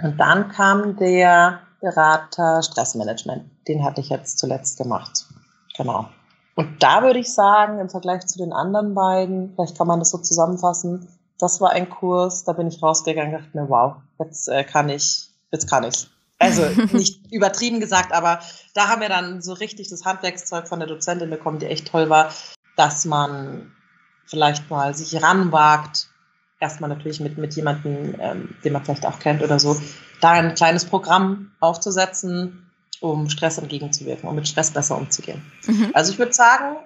Und 0.02 0.20
dann 0.20 0.50
kam 0.50 0.98
der 0.98 1.60
Berater 1.82 2.62
Stressmanagement. 2.62 3.44
Den 3.68 3.84
hatte 3.84 4.02
ich 4.02 4.10
jetzt 4.10 4.38
zuletzt 4.38 4.78
gemacht. 4.78 5.26
Genau. 5.78 6.08
Und 6.56 6.82
da 6.82 7.02
würde 7.02 7.20
ich 7.20 7.34
sagen, 7.34 7.80
im 7.80 7.90
Vergleich 7.90 8.26
zu 8.28 8.38
den 8.38 8.54
anderen 8.54 8.94
beiden, 8.94 9.54
vielleicht 9.56 9.78
kann 9.78 9.88
man 9.88 10.00
das 10.00 10.12
so 10.12 10.18
zusammenfassen, 10.18 11.08
das 11.40 11.62
war 11.62 11.72
ein 11.72 11.90
Kurs, 11.90 12.44
da 12.44 12.54
bin 12.54 12.68
ich 12.68 12.82
rausgegangen 12.82 13.36
und 13.36 13.42
dachte 13.42 13.58
mir, 13.58 13.70
wow, 13.70 13.96
jetzt 14.20 14.48
äh, 14.48 14.64
kann 14.64 14.90
ich, 14.90 15.30
jetzt 15.52 15.70
kann 15.70 15.84
ich. 15.84 16.08
Also 16.40 16.64
nicht 16.92 17.32
übertrieben 17.32 17.80
gesagt, 17.80 18.14
aber 18.14 18.40
da 18.74 18.88
haben 18.88 19.02
wir 19.02 19.10
dann 19.10 19.42
so 19.42 19.54
richtig 19.54 19.90
das 19.90 20.06
Handwerkszeug 20.06 20.68
von 20.68 20.80
der 20.80 20.88
Dozentin 20.88 21.30
bekommen, 21.30 21.60
die 21.60 21.68
echt 21.68 21.88
toll 21.88 22.10
war, 22.10 22.32
dass 22.76 23.06
man 23.06 23.72
vielleicht 24.26 24.70
mal 24.70 24.96
sich 24.96 25.22
ranwagt, 25.22 26.10
erstmal 26.60 26.90
natürlich 26.90 27.20
mit, 27.20 27.38
mit 27.38 27.56
jemandem, 27.56 28.16
ähm, 28.20 28.56
den 28.64 28.74
man 28.74 28.84
vielleicht 28.84 29.06
auch 29.06 29.20
kennt 29.20 29.44
oder 29.44 29.60
so, 29.60 29.80
da 30.22 30.32
ein 30.32 30.56
kleines 30.56 30.86
Programm 30.86 31.52
aufzusetzen, 31.60 32.72
um 33.02 33.30
Stress 33.30 33.58
entgegenzuwirken, 33.58 34.28
um 34.28 34.36
mit 34.36 34.48
Stress 34.48 34.72
besser 34.72 34.98
umzugehen. 34.98 35.44
Mhm. 35.68 35.92
Also 35.94 36.12
ich 36.12 36.20
würde 36.20 36.34
sagen, 36.34 36.78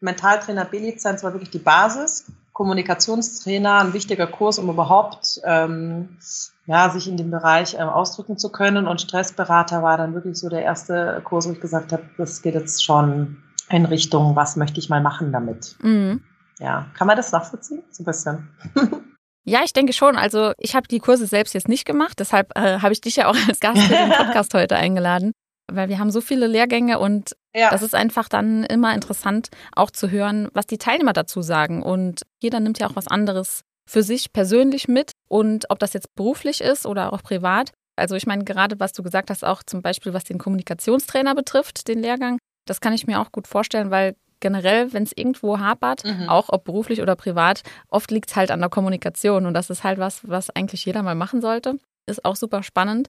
Mentaltrainer 0.00 0.64
B-Lizenz 0.64 1.22
war 1.22 1.32
wirklich 1.32 1.50
die 1.50 1.58
Basis. 1.58 2.26
Kommunikationstrainer 2.58 3.78
ein 3.78 3.92
wichtiger 3.92 4.26
Kurs, 4.26 4.58
um 4.58 4.68
überhaupt 4.68 5.40
ähm, 5.44 6.18
ja, 6.66 6.90
sich 6.90 7.06
in 7.06 7.16
dem 7.16 7.30
Bereich 7.30 7.74
ähm, 7.74 7.88
ausdrücken 7.88 8.36
zu 8.36 8.50
können. 8.50 8.88
Und 8.88 9.00
Stressberater 9.00 9.84
war 9.84 9.96
dann 9.96 10.12
wirklich 10.12 10.36
so 10.36 10.48
der 10.48 10.64
erste 10.64 11.22
Kurs, 11.22 11.46
wo 11.46 11.52
ich 11.52 11.60
gesagt 11.60 11.92
habe, 11.92 12.02
das 12.16 12.42
geht 12.42 12.54
jetzt 12.54 12.82
schon 12.82 13.44
in 13.70 13.84
Richtung, 13.84 14.34
was 14.34 14.56
möchte 14.56 14.80
ich 14.80 14.88
mal 14.88 15.00
machen 15.00 15.30
damit. 15.30 15.76
Mhm. 15.82 16.24
Ja, 16.58 16.86
kann 16.94 17.06
man 17.06 17.16
das 17.16 17.30
nachvollziehen? 17.30 17.84
So 17.92 18.02
ein 18.02 18.06
bisschen. 18.06 18.48
Ja, 19.44 19.60
ich 19.64 19.72
denke 19.72 19.94
schon. 19.94 20.16
Also 20.16 20.52
ich 20.58 20.74
habe 20.74 20.88
die 20.88 20.98
Kurse 20.98 21.26
selbst 21.26 21.54
jetzt 21.54 21.68
nicht 21.68 21.86
gemacht, 21.86 22.18
deshalb 22.18 22.50
äh, 22.54 22.80
habe 22.80 22.92
ich 22.92 23.00
dich 23.00 23.16
ja 23.16 23.28
auch 23.28 23.36
als 23.48 23.60
Gast 23.60 23.80
für 23.80 23.94
den 23.94 24.10
Podcast 24.26 24.52
heute 24.52 24.76
eingeladen 24.76 25.32
weil 25.70 25.88
wir 25.88 25.98
haben 25.98 26.10
so 26.10 26.20
viele 26.20 26.46
Lehrgänge 26.46 26.98
und 26.98 27.36
ja. 27.54 27.70
das 27.70 27.82
ist 27.82 27.94
einfach 27.94 28.28
dann 28.28 28.64
immer 28.64 28.94
interessant, 28.94 29.48
auch 29.74 29.90
zu 29.90 30.10
hören, 30.10 30.48
was 30.52 30.66
die 30.66 30.78
Teilnehmer 30.78 31.12
dazu 31.12 31.42
sagen. 31.42 31.82
Und 31.82 32.22
jeder 32.40 32.60
nimmt 32.60 32.78
ja 32.78 32.88
auch 32.88 32.96
was 32.96 33.08
anderes 33.08 33.62
für 33.88 34.02
sich 34.02 34.32
persönlich 34.32 34.88
mit 34.88 35.12
und 35.28 35.70
ob 35.70 35.78
das 35.78 35.92
jetzt 35.92 36.14
beruflich 36.14 36.60
ist 36.60 36.86
oder 36.86 37.12
auch 37.12 37.22
privat. 37.22 37.72
Also 37.96 38.16
ich 38.16 38.26
meine, 38.26 38.44
gerade 38.44 38.78
was 38.78 38.92
du 38.92 39.02
gesagt 39.02 39.30
hast, 39.30 39.44
auch 39.44 39.62
zum 39.62 39.82
Beispiel 39.82 40.12
was 40.12 40.24
den 40.24 40.38
Kommunikationstrainer 40.38 41.34
betrifft, 41.34 41.88
den 41.88 42.00
Lehrgang, 42.00 42.38
das 42.66 42.80
kann 42.80 42.92
ich 42.92 43.06
mir 43.06 43.20
auch 43.20 43.32
gut 43.32 43.48
vorstellen, 43.48 43.90
weil 43.90 44.14
generell, 44.40 44.92
wenn 44.92 45.02
es 45.02 45.12
irgendwo 45.16 45.58
hapert, 45.58 46.04
mhm. 46.04 46.28
auch 46.28 46.48
ob 46.50 46.64
beruflich 46.64 47.02
oder 47.02 47.16
privat, 47.16 47.62
oft 47.88 48.10
liegt 48.10 48.30
es 48.30 48.36
halt 48.36 48.50
an 48.50 48.60
der 48.60 48.68
Kommunikation 48.68 49.46
und 49.46 49.54
das 49.54 49.70
ist 49.70 49.84
halt 49.84 49.98
was, 49.98 50.28
was 50.28 50.50
eigentlich 50.50 50.84
jeder 50.84 51.02
mal 51.02 51.14
machen 51.14 51.40
sollte. 51.40 51.78
Ist 52.06 52.24
auch 52.24 52.36
super 52.36 52.62
spannend. 52.62 53.08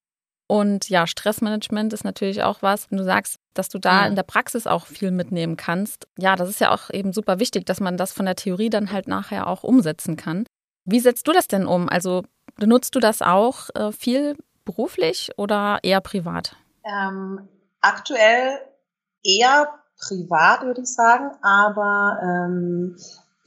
Und 0.50 0.89
ja, 0.89 1.06
Stressmanagement 1.06 1.94
ist 1.94 2.03
natürlich 2.03 2.41
auch 2.41 2.63
was, 2.63 2.89
wenn 2.89 2.98
du 2.98 3.03
sagst, 3.03 3.39
dass 3.53 3.70
du 3.70 3.77
da 3.77 4.08
in 4.08 4.15
der 4.15 4.24
Praxis 4.24 4.65
auch 4.65 4.88
viel 4.88 5.12
mitnehmen 5.12 5.58
kannst. 5.58 6.08
Ja, 6.18 6.36
das 6.36 6.50
ist 6.50 6.60
ja 6.60 6.72
auch 6.72 6.89
eben 6.89 7.13
super 7.13 7.39
wichtig, 7.39 7.68
dass 7.68 7.79
man 7.79 7.98
das 7.98 8.13
von 8.13 8.25
der 8.25 8.36
Theorie 8.36 8.72
dann 8.72 8.91
halt 8.91 9.08
nachher 9.08 9.46
auch 9.46 9.63
umsetzen 9.63 10.15
kann. 10.15 10.46
Wie 10.86 11.00
setzt 11.00 11.27
du 11.27 11.34
das 11.34 11.48
denn 11.48 11.68
um? 11.68 11.88
Also 11.88 12.24
benutzt 12.56 12.96
du 12.96 13.00
das 13.00 13.22
auch 13.22 13.70
äh, 13.75 13.91
viel 13.91 14.38
beruflich 14.65 15.29
oder 15.38 15.77
eher 15.84 16.01
privat? 16.01 16.56
Ähm, 16.84 17.48
aktuell 17.79 18.58
eher 19.24 19.68
privat, 20.00 20.63
würde 20.63 20.82
ich 20.82 20.91
sagen, 20.91 21.29
aber 21.44 22.20
ähm, 22.24 22.98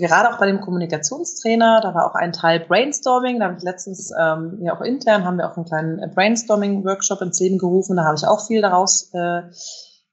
gerade 0.08 0.32
auch 0.32 0.38
bei 0.38 0.46
dem 0.46 0.60
Kommunikationstrainer, 0.60 1.80
da 1.80 1.94
war 1.94 2.10
auch 2.10 2.14
ein 2.14 2.32
Teil 2.32 2.60
Brainstorming, 2.60 3.38
da 3.38 3.46
habe 3.46 3.56
ich 3.56 3.62
letztens 3.62 4.10
ähm, 4.18 4.58
ja 4.62 4.76
auch 4.76 4.80
intern 4.80 5.24
haben 5.24 5.38
wir 5.38 5.50
auch 5.50 5.56
einen 5.56 5.66
kleinen 5.66 6.14
Brainstorming-Workshop 6.14 7.22
ins 7.22 7.40
Leben 7.40 7.58
gerufen, 7.58 7.96
da 7.96 8.04
habe 8.04 8.16
ich 8.16 8.26
auch 8.26 8.46
viel 8.46 8.60
daraus 8.60 9.10
äh, 9.14 9.42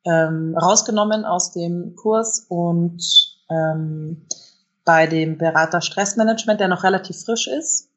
ähm, 0.05 0.55
rausgenommen 0.57 1.25
aus 1.25 1.51
dem 1.51 1.95
Kurs. 1.95 2.45
Und 2.49 3.03
ähm, 3.49 4.27
bei 4.85 5.07
dem 5.07 5.37
Berater 5.37 5.81
Stressmanagement, 5.81 6.59
der 6.59 6.67
noch 6.67 6.83
relativ 6.83 7.23
frisch 7.23 7.47
ist, 7.47 7.89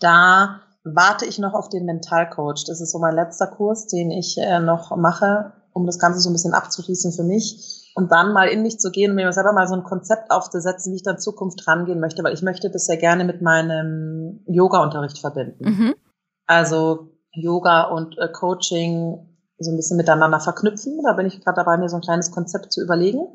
da 0.00 0.60
warte 0.84 1.26
ich 1.26 1.38
noch 1.38 1.54
auf 1.54 1.68
den 1.68 1.84
Mentalcoach. 1.84 2.64
Das 2.66 2.80
ist 2.80 2.92
so 2.92 2.98
mein 2.98 3.14
letzter 3.14 3.46
Kurs, 3.46 3.86
den 3.86 4.10
ich 4.10 4.38
äh, 4.38 4.60
noch 4.60 4.96
mache, 4.96 5.52
um 5.72 5.86
das 5.86 5.98
Ganze 5.98 6.20
so 6.20 6.30
ein 6.30 6.32
bisschen 6.32 6.54
abzuschließen 6.54 7.12
für 7.12 7.24
mich 7.24 7.77
und 7.94 8.12
dann 8.12 8.32
mal 8.32 8.48
in 8.48 8.62
mich 8.62 8.78
zu 8.78 8.90
gehen 8.90 9.10
und 9.10 9.16
mir 9.16 9.32
selber 9.32 9.52
mal 9.52 9.66
so 9.68 9.74
ein 9.74 9.82
Konzept 9.82 10.30
aufzusetzen, 10.30 10.92
wie 10.92 10.96
ich 10.96 11.02
dann 11.02 11.16
in 11.16 11.20
Zukunft 11.20 11.66
rangehen 11.66 12.00
möchte, 12.00 12.22
weil 12.22 12.34
ich 12.34 12.42
möchte 12.42 12.70
das 12.70 12.86
sehr 12.86 12.96
gerne 12.96 13.24
mit 13.24 13.42
meinem 13.42 14.40
Yoga-Unterricht 14.46 15.18
verbinden. 15.18 15.64
Mhm. 15.64 15.94
Also 16.46 17.10
Yoga 17.32 17.84
und 17.84 18.16
äh, 18.18 18.28
Coaching 18.28 19.28
so 19.58 19.70
ein 19.70 19.76
bisschen 19.76 19.96
miteinander 19.96 20.40
verknüpfen. 20.40 21.00
Da 21.04 21.12
bin 21.14 21.26
ich 21.26 21.40
gerade 21.40 21.56
dabei, 21.56 21.76
mir 21.76 21.88
so 21.88 21.96
ein 21.96 22.02
kleines 22.02 22.30
Konzept 22.30 22.72
zu 22.72 22.82
überlegen. 22.82 23.26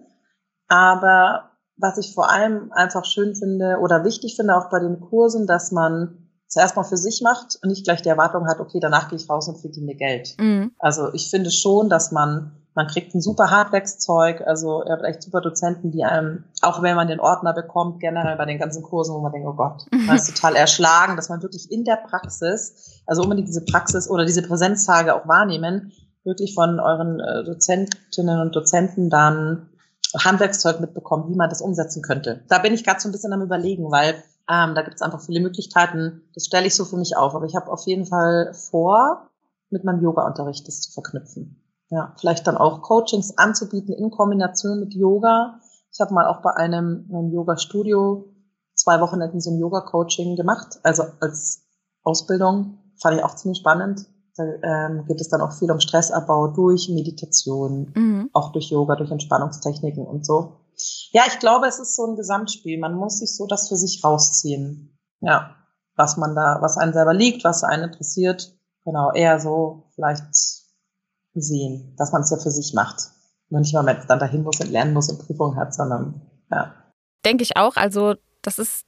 Aber 0.68 1.52
was 1.78 1.98
ich 1.98 2.14
vor 2.14 2.32
allem 2.32 2.72
einfach 2.72 3.06
schön 3.06 3.36
finde 3.36 3.80
oder 3.82 4.04
wichtig 4.04 4.36
finde 4.36 4.56
auch 4.56 4.70
bei 4.70 4.80
den 4.80 5.02
Kursen, 5.02 5.48
dass 5.48 5.72
man 5.72 6.30
zuerst 6.48 6.76
mal 6.76 6.84
für 6.84 6.98
sich 6.98 7.22
macht 7.22 7.58
und 7.62 7.70
nicht 7.70 7.84
gleich 7.84 8.02
die 8.02 8.10
Erwartung 8.10 8.48
hat, 8.48 8.60
okay, 8.60 8.80
danach 8.80 9.10
gehe 9.10 9.18
ich 9.18 9.30
raus 9.30 9.48
und 9.48 9.60
verdiene 9.60 9.96
Geld. 9.96 10.36
Mhm. 10.40 10.72
Also 10.80 11.12
ich 11.14 11.30
finde 11.30 11.52
schon, 11.52 11.90
dass 11.90 12.12
man 12.12 12.63
man 12.76 12.88
kriegt 12.88 13.14
ein 13.14 13.22
super 13.22 13.52
Hardwerkszeug, 13.52 14.42
also 14.46 14.84
ihr 14.84 14.92
habt 14.92 15.04
echt 15.04 15.22
super 15.22 15.42
Dozenten, 15.42 15.92
die 15.92 16.04
einem, 16.04 16.46
auch 16.62 16.82
wenn 16.82 16.96
man 16.96 17.08
den 17.08 17.20
Ordner 17.20 17.54
bekommt, 17.54 18.00
generell 18.00 18.36
bei 18.36 18.46
den 18.46 18.58
ganzen 18.58 18.82
Kursen, 18.82 19.14
wo 19.14 19.20
man 19.20 19.32
denkt, 19.32 19.48
oh 19.48 19.54
Gott, 19.54 19.86
man 19.92 20.16
ist 20.16 20.34
total 20.34 20.56
erschlagen, 20.56 21.16
dass 21.16 21.30
man 21.30 21.42
wirklich 21.42 21.72
in 21.72 21.84
der 21.84 21.98
Praxis, 21.98 23.02
also 23.06 23.24
unbedingt 23.24 23.48
diese 23.48 23.64
Praxis 23.64 24.10
oder 24.10 24.26
diese 24.26 24.42
Präsenztage 24.42 25.16
auch 25.16 25.28
wahrnehmen, 25.28 25.92
wirklich 26.24 26.56
von 26.56 26.80
euren 26.80 27.20
äh, 27.20 27.44
Dozentinnen 27.44 28.40
und 28.40 28.56
Dozenten 28.56 29.10
dann 29.10 29.70
Handwerkszeug 30.18 30.80
mitbekommt, 30.80 31.30
wie 31.30 31.36
man 31.36 31.50
das 31.50 31.62
umsetzen 31.62 32.02
könnte. 32.02 32.44
Da 32.48 32.60
bin 32.60 32.74
ich 32.74 32.84
gerade 32.84 33.00
so 33.00 33.10
ein 33.10 33.12
bisschen 33.12 33.34
am 33.34 33.42
überlegen, 33.42 33.92
weil 33.92 34.16
ähm, 34.50 34.76
da 34.76 34.82
gibt 34.82 34.96
es 34.96 35.02
einfach 35.02 35.22
viele 35.22 35.40
Möglichkeiten. 35.40 36.22
Das 36.34 36.46
stelle 36.46 36.68
ich 36.68 36.76
so 36.76 36.86
für 36.86 36.98
mich 36.98 37.18
auf. 37.18 37.34
Aber 37.34 37.46
ich 37.46 37.56
habe 37.56 37.72
auf 37.72 37.86
jeden 37.86 38.06
Fall 38.06 38.54
vor, 38.54 39.30
mit 39.70 39.84
meinem 39.84 40.04
Yoga-Unterricht 40.04 40.68
das 40.68 40.82
zu 40.82 40.92
verknüpfen. 40.92 41.63
Ja, 41.94 42.16
vielleicht 42.20 42.48
dann 42.48 42.58
auch 42.58 42.82
Coachings 42.82 43.38
anzubieten 43.38 43.94
in 43.94 44.10
Kombination 44.10 44.80
mit 44.80 44.96
Yoga. 44.96 45.60
Ich 45.92 46.00
habe 46.00 46.12
mal 46.12 46.26
auch 46.26 46.42
bei 46.42 46.50
einem, 46.56 47.08
einem 47.08 47.32
Yoga-Studio 47.32 48.34
zwei 48.74 49.00
Wochenenden 49.00 49.40
so 49.40 49.52
ein 49.52 49.60
Yoga-Coaching 49.60 50.36
gemacht, 50.36 50.80
also 50.82 51.04
als 51.20 51.68
Ausbildung. 52.02 52.80
Fand 53.00 53.18
ich 53.18 53.24
auch 53.24 53.36
ziemlich 53.36 53.60
spannend. 53.60 54.08
Da 54.36 54.44
ähm, 54.44 55.06
geht 55.06 55.22
es 55.22 55.30
dann 55.30 55.42
auch 55.42 55.54
viel 55.54 55.72
um 55.72 55.80
Stressabbau 55.80 56.48
durch 56.48 56.90
Meditation, 56.90 57.92
mhm. 57.96 58.30
auch 58.34 58.52
durch 58.52 58.72
Yoga, 58.72 58.96
durch 58.96 59.12
Entspannungstechniken 59.12 60.04
und 60.04 60.26
so. 60.26 60.62
Ja, 61.12 61.22
ich 61.28 61.38
glaube, 61.38 61.68
es 61.68 61.78
ist 61.78 61.96
so 61.96 62.08
ein 62.08 62.16
Gesamtspiel. 62.16 62.80
Man 62.80 62.96
muss 62.96 63.20
sich 63.20 63.36
so 63.36 63.46
das 63.46 63.70
für 63.70 63.76
sich 63.76 64.04
rausziehen. 64.04 64.98
Ja, 65.20 65.56
was 65.96 66.18
man 66.18 66.34
da, 66.34 66.58
was 66.62 66.78
einen 66.78 66.94
selber 66.94 67.14
liegt, 67.14 67.44
was 67.44 67.64
einen 67.64 67.84
interessiert. 67.84 68.58
Genau, 68.84 69.12
eher 69.12 69.40
so 69.40 69.92
vielleicht 69.94 70.63
sehen, 71.42 71.96
dass 71.98 72.12
man 72.12 72.22
es 72.22 72.30
ja 72.30 72.38
für 72.38 72.52
sich 72.52 72.74
macht. 72.74 73.12
Nur 73.50 73.62
nicht 73.62 73.74
mal, 73.74 73.86
wenn 73.86 73.98
es 73.98 74.08
dann 74.08 74.20
dahin 74.20 74.44
muss 74.44 74.60
und 74.60 74.72
lernen 74.72 74.94
muss 74.94 75.10
und 75.10 75.20
Prüfungen 75.20 75.58
hat, 75.58 75.74
sondern 75.74 76.22
ja. 76.52 76.74
Denke 77.26 77.44
ich 77.44 77.58
auch. 77.58 77.76
Also 77.76 78.16
das 78.42 78.60
ist, 78.60 78.86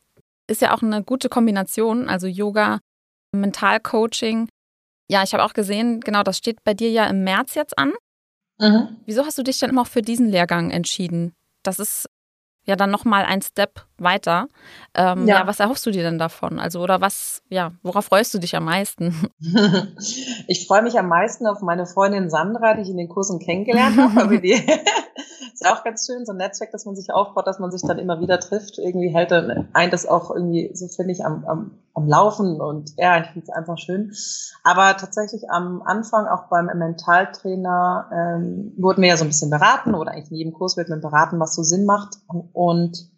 ist 0.48 0.62
ja 0.62 0.74
auch 0.76 0.82
eine 0.82 1.04
gute 1.04 1.30
Kombination. 1.30 2.10
Also 2.10 2.28
Yoga, 2.28 2.80
Mentalcoaching. 3.32 4.50
Ja, 5.10 5.24
ich 5.24 5.34
habe 5.34 5.44
auch 5.44 5.54
gesehen, 5.54 6.02
genau, 6.02 6.24
das 6.24 6.38
steht 6.38 6.64
bei 6.64 6.74
dir 6.74 6.90
ja 6.90 7.06
im 7.08 7.24
März 7.24 7.54
jetzt 7.56 7.78
an. 7.78 7.94
Mhm. 8.60 8.98
Wieso 9.06 9.26
hast 9.26 9.38
du 9.38 9.44
dich 9.44 9.60
denn 9.60 9.70
immer 9.70 9.86
für 9.86 10.02
diesen 10.02 10.30
Lehrgang 10.30 10.72
entschieden? 10.72 11.34
Das 11.64 11.80
ist 11.80 12.10
ja 12.66 12.76
dann 12.76 12.92
nochmal 12.92 13.26
ein 13.26 13.42
Step 13.42 13.86
weiter. 13.98 14.48
Ähm, 14.94 15.28
ja. 15.28 15.40
ja. 15.40 15.48
was 15.48 15.60
erhoffst 15.60 15.86
du 15.86 15.92
dir 15.92 16.04
denn 16.04 16.18
davon? 16.18 16.60
Also, 16.60 16.82
oder 16.82 17.02
was, 17.02 17.42
ja, 17.50 17.72
worauf 17.84 18.06
freust 18.06 18.34
du 18.34 18.40
dich 18.40 18.56
am 18.56 18.66
meisten? 18.66 19.30
Ich 20.48 20.68
freue 20.68 20.84
mich 20.84 20.98
am 20.98 21.08
meisten 21.08 21.48
auf 21.48 21.62
meine 21.62 21.86
Freundin 21.86 22.30
Sandra, 22.30 22.76
die 22.76 22.82
ich 22.82 22.90
in 22.90 22.98
den 22.98 23.10
Kursen 23.10 23.40
kennengelernt 23.40 23.98
habe. 23.98 24.40
die 24.40 24.52
ist 24.52 24.68
auch 25.66 25.84
ganz 25.84 26.06
schön, 26.06 26.26
so 26.26 26.32
ein 26.32 26.38
Netzwerk, 26.38 26.72
dass 26.72 26.86
man 26.86 26.96
sich 26.96 27.12
aufbaut, 27.14 27.48
dass 27.48 27.60
man 27.60 27.72
sich 27.72 27.82
dann 27.82 28.00
immer 28.00 28.20
wieder 28.20 28.40
trifft. 28.40 28.78
Irgendwie 28.78 29.10
hält 29.10 29.32
dann 29.32 29.70
ein 29.74 29.92
das 29.92 30.06
auch 30.06 30.32
irgendwie, 30.32 30.72
so 30.74 30.88
finde 30.88 31.14
ich, 31.14 31.26
am, 31.26 31.46
am, 31.46 31.72
am 31.94 32.08
Laufen 32.08 32.60
und 32.62 32.92
ja, 32.98 33.20
ich 33.20 33.28
finde 33.28 33.48
es 33.48 33.50
einfach 33.50 33.78
schön. 33.78 34.14
Aber 34.64 34.98
tatsächlich 34.98 35.50
am 35.50 35.82
Anfang 35.82 36.28
auch 36.28 36.50
beim 36.50 36.66
Mentaltrainer 36.66 38.10
ähm, 38.14 38.74
wurden 38.78 39.02
wir 39.02 39.10
ja 39.10 39.18
so 39.18 39.26
ein 39.26 39.30
bisschen 39.30 39.50
beraten 39.50 39.96
oder 39.96 40.12
eigentlich 40.12 40.32
in 40.32 40.38
jedem 40.38 40.54
Kurs 40.54 40.78
wird 40.78 40.90
man 40.90 41.02
beraten, 41.02 41.40
was 41.40 41.56
so 41.56 41.64
Sinn 41.64 41.86
macht. 41.86 42.18
Und 42.54 43.10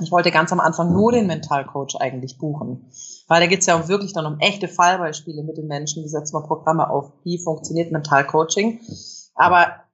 ich 0.00 0.12
wollte 0.12 0.30
ganz 0.30 0.52
am 0.52 0.60
Anfang 0.60 0.92
nur 0.92 1.12
den 1.12 1.26
Mentalcoach 1.26 1.96
eigentlich 1.98 2.38
buchen. 2.38 2.90
Weil 3.26 3.40
da 3.40 3.46
geht 3.46 3.60
es 3.60 3.66
ja 3.66 3.78
auch 3.78 3.88
wirklich 3.88 4.12
dann 4.12 4.26
um 4.26 4.38
echte 4.38 4.68
Fallbeispiele 4.68 5.42
mit 5.42 5.56
den 5.56 5.66
Menschen. 5.66 6.04
Wie 6.04 6.08
setzen 6.08 6.36
wir 6.36 6.46
Programme 6.46 6.88
auf? 6.88 7.12
Wie 7.24 7.42
funktioniert 7.42 7.90
Mentalcoaching? 7.90 8.80
Aber 9.34 9.87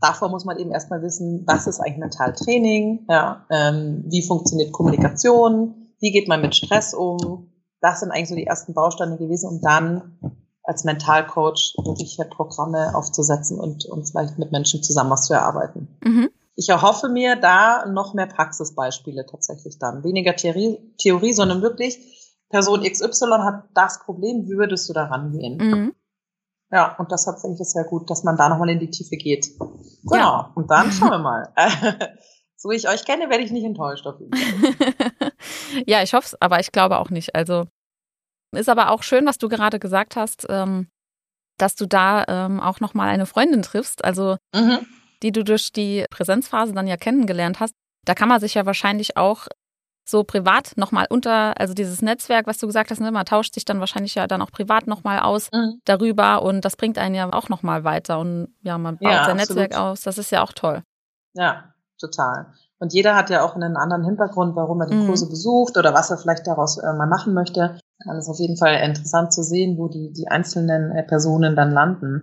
davor 0.00 0.28
muss 0.28 0.44
man 0.44 0.58
eben 0.58 0.70
erstmal 0.70 1.02
wissen, 1.02 1.44
was 1.46 1.66
ist 1.66 1.80
eigentlich 1.80 1.98
Mentaltraining? 1.98 3.06
Ja, 3.08 3.46
ähm, 3.50 4.04
wie 4.06 4.26
funktioniert 4.26 4.72
Kommunikation? 4.72 5.92
Wie 6.00 6.12
geht 6.12 6.28
man 6.28 6.40
mit 6.40 6.54
Stress 6.54 6.94
um? 6.94 7.52
Das 7.80 8.00
sind 8.00 8.10
eigentlich 8.10 8.28
so 8.28 8.34
die 8.34 8.46
ersten 8.46 8.74
Bausteine 8.74 9.16
gewesen, 9.16 9.48
um 9.48 9.60
dann 9.60 10.18
als 10.62 10.84
Mentalcoach 10.84 11.74
wirklich 11.84 12.18
Programme 12.30 12.94
aufzusetzen 12.94 13.58
und, 13.58 13.86
und 13.86 14.08
vielleicht 14.08 14.38
mit 14.38 14.52
Menschen 14.52 14.82
zusammen 14.82 15.10
was 15.10 15.26
zu 15.26 15.34
erarbeiten. 15.34 15.88
Mhm 16.04 16.30
ich 16.60 16.68
erhoffe 16.68 17.08
mir 17.08 17.36
da 17.36 17.86
noch 17.86 18.12
mehr 18.12 18.26
Praxisbeispiele 18.26 19.24
tatsächlich 19.24 19.78
dann. 19.78 20.04
Weniger 20.04 20.36
Theorie, 20.36 20.78
Theorie 20.98 21.32
sondern 21.32 21.62
wirklich, 21.62 21.98
Person 22.50 22.82
XY 22.82 23.38
hat 23.42 23.64
das 23.74 24.00
Problem, 24.00 24.44
wie 24.46 24.58
würdest 24.58 24.88
du 24.88 24.92
da 24.92 25.04
rangehen? 25.04 25.56
Mhm. 25.56 25.94
Ja, 26.70 26.96
und 26.98 27.10
deshalb 27.10 27.40
finde 27.40 27.56
ich 27.56 27.60
es 27.60 27.72
sehr 27.72 27.84
gut, 27.84 28.08
dass 28.10 28.22
man 28.22 28.36
da 28.36 28.48
nochmal 28.48 28.70
in 28.70 28.78
die 28.78 28.90
Tiefe 28.90 29.16
geht. 29.16 29.46
Genau. 29.58 30.16
Ja. 30.16 30.52
Und 30.54 30.70
dann 30.70 30.92
schauen 30.92 31.10
wir 31.10 31.18
mal. 31.18 31.52
so 32.56 32.70
wie 32.70 32.76
ich 32.76 32.88
euch 32.88 33.04
kenne, 33.04 33.28
werde 33.28 33.42
ich 33.42 33.50
nicht 33.50 33.64
enttäuscht 33.64 34.06
auf 34.06 34.20
jeden 34.20 34.36
Fall. 34.36 35.32
ja, 35.86 36.02
ich 36.02 36.14
hoffe 36.14 36.26
es, 36.26 36.40
aber 36.40 36.60
ich 36.60 36.72
glaube 36.72 36.98
auch 36.98 37.10
nicht. 37.10 37.34
Also 37.34 37.66
ist 38.56 38.68
aber 38.68 38.90
auch 38.90 39.02
schön, 39.02 39.26
was 39.26 39.38
du 39.38 39.48
gerade 39.48 39.78
gesagt 39.78 40.16
hast, 40.16 40.46
ähm, 40.48 40.88
dass 41.58 41.74
du 41.74 41.86
da 41.86 42.24
ähm, 42.28 42.60
auch 42.60 42.80
nochmal 42.80 43.08
eine 43.08 43.26
Freundin 43.26 43.62
triffst. 43.62 44.04
Also 44.04 44.36
mhm 44.54 44.86
die 45.22 45.32
du 45.32 45.44
durch 45.44 45.72
die 45.72 46.04
Präsenzphase 46.10 46.72
dann 46.72 46.86
ja 46.86 46.96
kennengelernt 46.96 47.60
hast, 47.60 47.74
da 48.06 48.14
kann 48.14 48.28
man 48.28 48.40
sich 48.40 48.54
ja 48.54 48.66
wahrscheinlich 48.66 49.16
auch 49.16 49.46
so 50.10 50.24
privat 50.24 50.72
nochmal 50.76 51.06
unter, 51.08 51.58
also 51.58 51.74
dieses 51.74 52.02
Netzwerk, 52.02 52.46
was 52.46 52.58
du 52.58 52.66
gesagt 52.66 52.90
hast, 52.90 53.00
ne, 53.00 53.10
man 53.10 53.24
tauscht 53.24 53.54
sich 53.54 53.64
dann 53.64 53.80
wahrscheinlich 53.80 54.14
ja 54.14 54.26
dann 54.26 54.42
auch 54.42 54.50
privat 54.50 54.86
nochmal 54.86 55.20
aus 55.20 55.48
mhm. 55.52 55.80
darüber 55.84 56.42
und 56.42 56.64
das 56.64 56.76
bringt 56.76 56.98
einen 56.98 57.14
ja 57.14 57.32
auch 57.32 57.48
nochmal 57.48 57.84
weiter 57.84 58.18
und 58.18 58.54
ja, 58.62 58.78
man 58.78 58.98
baut 58.98 59.10
ja, 59.10 59.24
sein 59.24 59.38
absolut. 59.38 59.62
Netzwerk 59.62 59.80
aus. 59.80 60.02
Das 60.02 60.18
ist 60.18 60.30
ja 60.30 60.42
auch 60.42 60.52
toll. 60.52 60.82
Ja, 61.34 61.72
total. 61.98 62.52
Und 62.78 62.94
jeder 62.94 63.14
hat 63.14 63.28
ja 63.30 63.44
auch 63.44 63.54
einen 63.54 63.76
anderen 63.76 64.04
Hintergrund, 64.04 64.56
warum 64.56 64.80
er 64.80 64.86
die 64.86 64.96
mhm. 64.96 65.06
Kurse 65.06 65.28
besucht 65.28 65.76
oder 65.76 65.92
was 65.92 66.10
er 66.10 66.18
vielleicht 66.18 66.46
daraus 66.46 66.78
äh, 66.78 66.92
mal 66.94 67.06
machen 67.06 67.34
möchte. 67.34 67.78
Dann 68.06 68.16
ist 68.16 68.28
auf 68.28 68.38
jeden 68.38 68.56
Fall 68.56 68.74
interessant 68.82 69.32
zu 69.34 69.42
sehen, 69.42 69.76
wo 69.76 69.88
die, 69.88 70.12
die 70.12 70.28
einzelnen 70.28 70.90
äh, 70.92 71.02
Personen 71.02 71.54
dann 71.54 71.70
landen. 71.70 72.22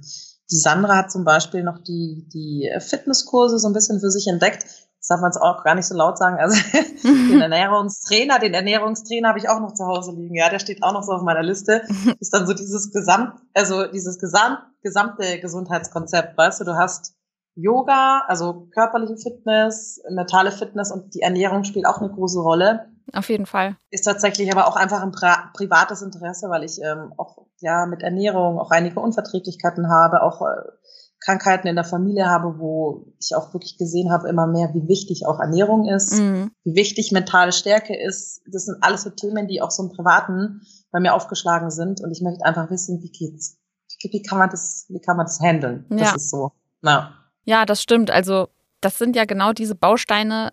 Die 0.49 0.57
Sandra 0.57 0.97
hat 0.97 1.11
zum 1.11 1.25
Beispiel 1.25 1.63
noch 1.63 1.77
die, 1.79 2.27
die 2.33 2.71
Fitnesskurse 2.79 3.59
so 3.59 3.67
ein 3.67 3.73
bisschen 3.73 3.99
für 3.99 4.09
sich 4.09 4.27
entdeckt. 4.27 4.65
Das 5.07 5.15
darf 5.15 5.21
man 5.21 5.29
es 5.29 5.37
auch 5.37 5.63
gar 5.63 5.73
nicht 5.73 5.85
so 5.85 5.95
laut 5.95 6.17
sagen. 6.17 6.37
Also 6.37 6.57
den 7.03 7.39
Ernährungstrainer, 7.39 8.39
den 8.39 8.53
Ernährungstrainer 8.53 9.29
habe 9.29 9.39
ich 9.39 9.47
auch 9.47 9.61
noch 9.61 9.73
zu 9.73 9.85
Hause 9.85 10.11
liegen. 10.11 10.35
Ja, 10.35 10.49
der 10.49 10.59
steht 10.59 10.83
auch 10.83 10.91
noch 10.91 11.03
so 11.03 11.13
auf 11.13 11.21
meiner 11.21 11.43
Liste. 11.43 11.83
ist 12.19 12.33
dann 12.33 12.45
so 12.45 12.53
dieses 12.53 12.91
Gesamt, 12.91 13.39
also 13.53 13.87
dieses 13.87 14.19
Gesamt, 14.19 14.59
gesamte 14.81 15.39
Gesundheitskonzept, 15.39 16.37
weißt 16.37 16.59
du, 16.59 16.65
du 16.65 16.75
hast 16.75 17.15
Yoga, 17.55 18.23
also 18.27 18.67
körperliche 18.73 19.15
Fitness, 19.15 20.01
mentale 20.09 20.51
Fitness 20.51 20.91
und 20.91 21.15
die 21.15 21.21
Ernährung 21.21 21.63
spielt 21.63 21.87
auch 21.87 21.99
eine 21.99 22.09
große 22.11 22.41
Rolle. 22.41 22.89
Auf 23.13 23.29
jeden 23.29 23.45
Fall. 23.45 23.77
Ist 23.89 24.03
tatsächlich 24.03 24.51
aber 24.51 24.67
auch 24.67 24.75
einfach 24.75 25.01
ein 25.01 25.11
privates 25.53 26.01
Interesse, 26.01 26.49
weil 26.49 26.65
ich 26.65 26.81
ähm, 26.83 27.13
auch 27.15 27.45
ja 27.59 27.85
mit 27.85 28.03
Ernährung 28.03 28.59
auch 28.59 28.71
einige 28.71 28.99
Unverträglichkeiten 28.99 29.89
habe, 29.89 30.21
auch 30.21 30.41
äh, 30.41 30.69
Krankheiten 31.19 31.67
in 31.67 31.75
der 31.75 31.83
Familie 31.83 32.27
habe, 32.27 32.59
wo 32.59 33.13
ich 33.19 33.35
auch 33.35 33.53
wirklich 33.53 33.77
gesehen 33.77 34.11
habe 34.11 34.29
immer 34.29 34.47
mehr, 34.47 34.73
wie 34.73 34.87
wichtig 34.87 35.25
auch 35.25 35.39
Ernährung 35.39 35.87
ist, 35.87 36.19
mhm. 36.19 36.51
wie 36.63 36.75
wichtig 36.75 37.11
mentale 37.11 37.51
Stärke 37.51 37.95
ist. 37.95 38.41
Das 38.51 38.65
sind 38.65 38.77
alles 38.81 39.03
so 39.03 39.09
Themen, 39.09 39.47
die 39.47 39.61
auch 39.61 39.71
so 39.71 39.83
im 39.83 39.89
Privaten 39.89 40.61
bei 40.91 40.99
mir 40.99 41.13
aufgeschlagen 41.13 41.71
sind. 41.71 42.01
Und 42.01 42.11
ich 42.11 42.21
möchte 42.21 42.45
einfach 42.45 42.69
wissen, 42.69 43.01
wie 43.01 43.11
geht's? 43.11 43.57
Wie, 43.99 44.21
kann 44.21 44.37
man 44.37 44.49
das, 44.49 44.85
wie 44.89 44.99
kann 44.99 45.17
man 45.17 45.25
das 45.25 45.39
handeln? 45.39 45.85
Ja. 45.89 45.97
Das 45.97 46.15
ist 46.15 46.29
so. 46.29 46.51
Na. 46.81 47.13
Ja, 47.45 47.65
das 47.65 47.81
stimmt. 47.81 48.11
Also 48.11 48.49
das 48.81 48.97
sind 48.97 49.15
ja 49.15 49.25
genau 49.25 49.53
diese 49.53 49.75
Bausteine, 49.75 50.51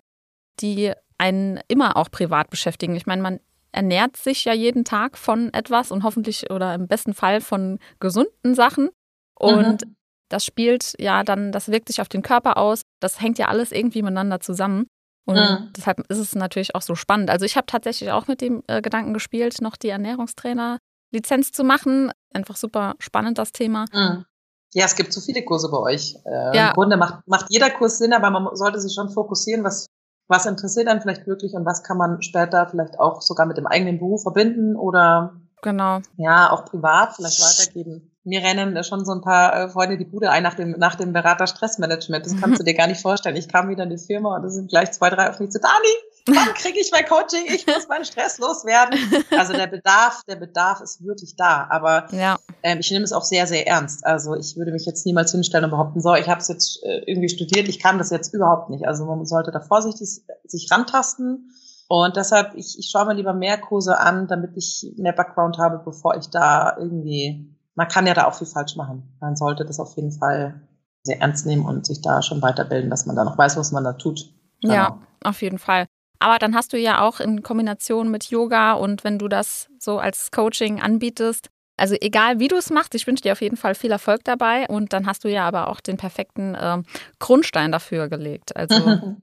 die 0.61 0.93
einen 1.19 1.61
immer 1.69 1.97
auch 1.97 2.11
privat 2.11 2.49
beschäftigen. 2.49 2.97
Ich 2.97 3.07
meine, 3.07 3.23
man 3.23 3.41
ernährt 3.71 4.17
sich 4.17 4.45
ja 4.45 4.55
jeden 4.55 4.85
Tag 4.85 5.19
von 5.19 5.53
etwas 5.53 5.91
und 5.91 6.05
hoffentlich 6.05 6.51
oder 6.51 6.75
im 6.75 6.87
besten 6.87 7.13
Fall 7.13 7.41
von 7.41 7.79
gesunden 8.01 8.55
Sachen. 8.55 8.89
Und 9.35 9.85
mhm. 9.85 9.97
Das 10.35 10.45
spielt 10.45 10.95
ja 10.99 11.23
dann, 11.23 11.53
das 11.53 11.69
wirkt 11.69 11.87
sich 11.89 12.01
auf 12.01 12.09
den 12.09 12.23
Körper 12.23 12.57
aus. 12.57 12.83
Das 13.01 13.21
hängt 13.21 13.39
ja 13.39 13.47
alles 13.47 13.71
irgendwie 13.71 14.03
miteinander 14.03 14.41
zusammen. 14.41 14.89
Und 15.27 15.37
mhm. 15.37 15.73
deshalb 15.77 16.01
ist 16.11 16.19
es 16.19 16.35
natürlich 16.35 16.75
auch 16.75 16.83
so 16.83 16.97
spannend. 16.97 17.31
Also 17.31 17.47
ich 17.47 17.57
habe 17.57 17.67
tatsächlich 17.67 18.11
auch 18.11 18.27
mit 18.27 18.41
dem 18.41 18.65
äh, 18.67 18.83
Gedanken 18.83 19.15
gespielt, 19.15 19.61
noch 19.61 19.77
die 19.77 19.89
Ernährungstrainer-Lizenz 19.89 21.53
zu 21.53 21.63
machen. 21.63 22.11
Einfach 22.35 22.57
super 22.57 22.95
spannend, 22.99 23.39
das 23.39 23.53
Thema. 23.53 23.87
Mhm. 23.93 24.25
Ja, 24.73 24.87
es 24.87 24.97
gibt 24.97 25.13
so 25.13 25.21
viele 25.21 25.45
Kurse 25.45 25.71
bei 25.71 25.79
euch. 25.79 26.17
Äh, 26.27 26.57
ja. 26.57 26.69
Im 26.69 26.75
Grunde 26.75 26.97
macht, 26.97 27.27
macht 27.27 27.47
jeder 27.49 27.71
Kurs 27.71 27.99
Sinn, 27.99 28.13
aber 28.13 28.29
man 28.31 28.57
sollte 28.57 28.81
sich 28.81 28.93
schon 28.93 29.09
fokussieren, 29.09 29.63
was 29.63 29.87
was 30.27 30.47
interessiert 30.47 30.87
dann 30.87 31.03
vielleicht 31.03 31.27
wirklich 31.27 31.53
und 31.53 31.67
was 31.67 31.83
kann 31.83 31.99
man 31.99 32.23
später 32.23 32.67
vielleicht 32.67 32.99
auch 32.99 33.21
sogar 33.21 33.45
mit 33.45 33.59
dem 33.59 33.67
eigenen 33.67 33.99
Beruf 33.99 34.23
verbinden 34.23 34.75
oder 34.75 35.39
genau. 35.63 36.01
ja, 36.17 36.51
auch 36.51 36.65
privat 36.65 37.15
vielleicht 37.15 37.41
weitergeben. 37.41 38.14
Mir 38.25 38.43
rennen 38.43 38.83
schon 38.85 39.05
so 39.05 39.13
ein 39.13 39.21
paar 39.21 39.55
äh, 39.55 39.69
Freunde 39.69 39.99
die 39.99 40.05
Bude 40.05 40.31
ein 40.31 40.43
nach 40.43 40.55
dem, 40.55 40.71
nach 40.79 40.95
dem 40.95 41.13
Berater 41.13 41.47
Stressmanagement. 41.47 42.25
Das 42.25 42.37
kannst 42.41 42.59
du 42.59 42.65
dir 42.65 42.75
gar 42.75 42.87
nicht 42.87 43.01
vorstellen. 43.01 43.37
Ich 43.37 43.49
kam 43.49 43.69
wieder 43.69 43.85
in 43.85 43.91
die 43.91 43.99
Firma 43.99 44.37
und 44.37 44.43
da 44.43 44.49
sind 44.49 44.71
gleich 44.71 44.93
zwei, 44.93 45.11
drei 45.11 45.29
auf 45.31 45.41
mich 45.41 45.51
zu, 45.51 45.61
Dani, 45.61 46.39
wann 46.39 46.55
kriege 46.55 46.81
ich 46.81 46.91
mein 46.91 47.05
Coaching? 47.05 47.45
Ich 47.47 47.67
muss 47.67 47.89
meinen 47.89 48.05
Stress 48.05 48.39
loswerden. 48.39 48.99
Also 49.37 49.53
der 49.53 49.67
Bedarf, 49.67 50.23
der 50.27 50.37
Bedarf 50.37 50.81
ist 50.81 51.05
wirklich 51.05 51.37
da. 51.37 51.67
Aber 51.71 52.07
ja. 52.13 52.39
ähm, 52.63 52.79
ich 52.81 52.91
nehme 52.91 53.05
es 53.05 53.13
auch 53.13 53.25
sehr, 53.25 53.47
sehr 53.47 53.67
ernst. 53.67 54.07
Also 54.07 54.35
ich 54.35 54.57
würde 54.57 54.73
mich 54.73 54.87
jetzt 54.87 55.05
niemals 55.07 55.33
hinstellen 55.33 55.67
und 55.67 55.71
behaupten, 55.71 56.01
so, 56.01 56.15
ich 56.15 56.29
habe 56.29 56.41
es 56.41 56.49
jetzt 56.49 56.83
äh, 56.85 57.03
irgendwie 57.07 57.29
studiert, 57.29 57.69
ich 57.69 57.79
kann 57.79 57.99
das 57.99 58.11
jetzt 58.11 58.33
überhaupt 58.33 58.71
nicht. 58.71 58.87
Also 58.87 59.05
man 59.05 59.27
sollte 59.27 59.51
da 59.51 59.61
vorsichtig 59.61 60.23
sich 60.45 60.69
rantasten. 60.71 61.51
Und 61.89 62.17
deshalb, 62.17 62.55
ich, 62.55 62.79
ich 62.79 62.89
schaue 62.91 63.07
mir 63.07 63.15
lieber 63.15 63.35
mehr 63.35 63.59
Kurse 63.59 63.99
an, 63.99 64.27
damit 64.27 64.57
ich 64.57 64.93
mehr 64.97 65.13
Background 65.13 65.59
habe, 65.59 65.83
bevor 65.85 66.17
ich 66.17 66.31
da 66.31 66.77
irgendwie, 66.79 67.54
man 67.75 67.89
kann 67.89 68.07
ja 68.07 68.15
da 68.15 68.27
auch 68.27 68.35
viel 68.35 68.47
falsch 68.47 68.77
machen. 68.77 69.17
Man 69.21 69.37
sollte 69.37 69.65
das 69.65 69.81
auf 69.81 69.97
jeden 69.97 70.13
Fall 70.13 70.61
sehr 71.03 71.21
ernst 71.21 71.47
nehmen 71.47 71.67
und 71.67 71.87
sich 71.87 72.01
da 72.01 72.23
schon 72.23 72.41
weiterbilden, 72.41 72.91
dass 72.91 73.07
man 73.07 73.17
da 73.17 73.25
noch 73.25 73.37
weiß, 73.37 73.57
was 73.57 73.73
man 73.73 73.85
da 73.85 73.93
tut. 73.93 74.33
Genau. 74.63 74.75
Ja, 74.75 74.99
auf 75.23 75.43
jeden 75.43 75.59
Fall. 75.59 75.87
Aber 76.19 76.39
dann 76.39 76.55
hast 76.55 76.73
du 76.73 76.79
ja 76.79 77.03
auch 77.03 77.21
in 77.21 77.43
Kombination 77.43 78.11
mit 78.11 78.31
Yoga 78.31 78.73
und 78.73 79.05
wenn 79.05 79.19
du 79.19 79.29
das 79.29 79.69
so 79.79 79.99
als 79.99 80.31
Coaching 80.31 80.81
anbietest, 80.81 81.51
also 81.77 81.97
egal 82.01 82.39
wie 82.39 82.49
du 82.49 82.57
es 82.57 82.71
machst, 82.71 82.95
ich 82.95 83.07
wünsche 83.07 83.23
dir 83.23 83.33
auf 83.33 83.43
jeden 83.43 83.57
Fall 83.57 83.75
viel 83.75 83.91
Erfolg 83.91 84.25
dabei 84.25 84.67
und 84.69 84.93
dann 84.93 85.07
hast 85.07 85.25
du 85.25 85.29
ja 85.29 85.47
aber 85.47 85.69
auch 85.69 85.81
den 85.81 85.97
perfekten 85.97 86.55
äh, 86.55 86.83
Grundstein 87.19 87.73
dafür 87.73 88.09
gelegt. 88.09 88.57
Also 88.57 88.77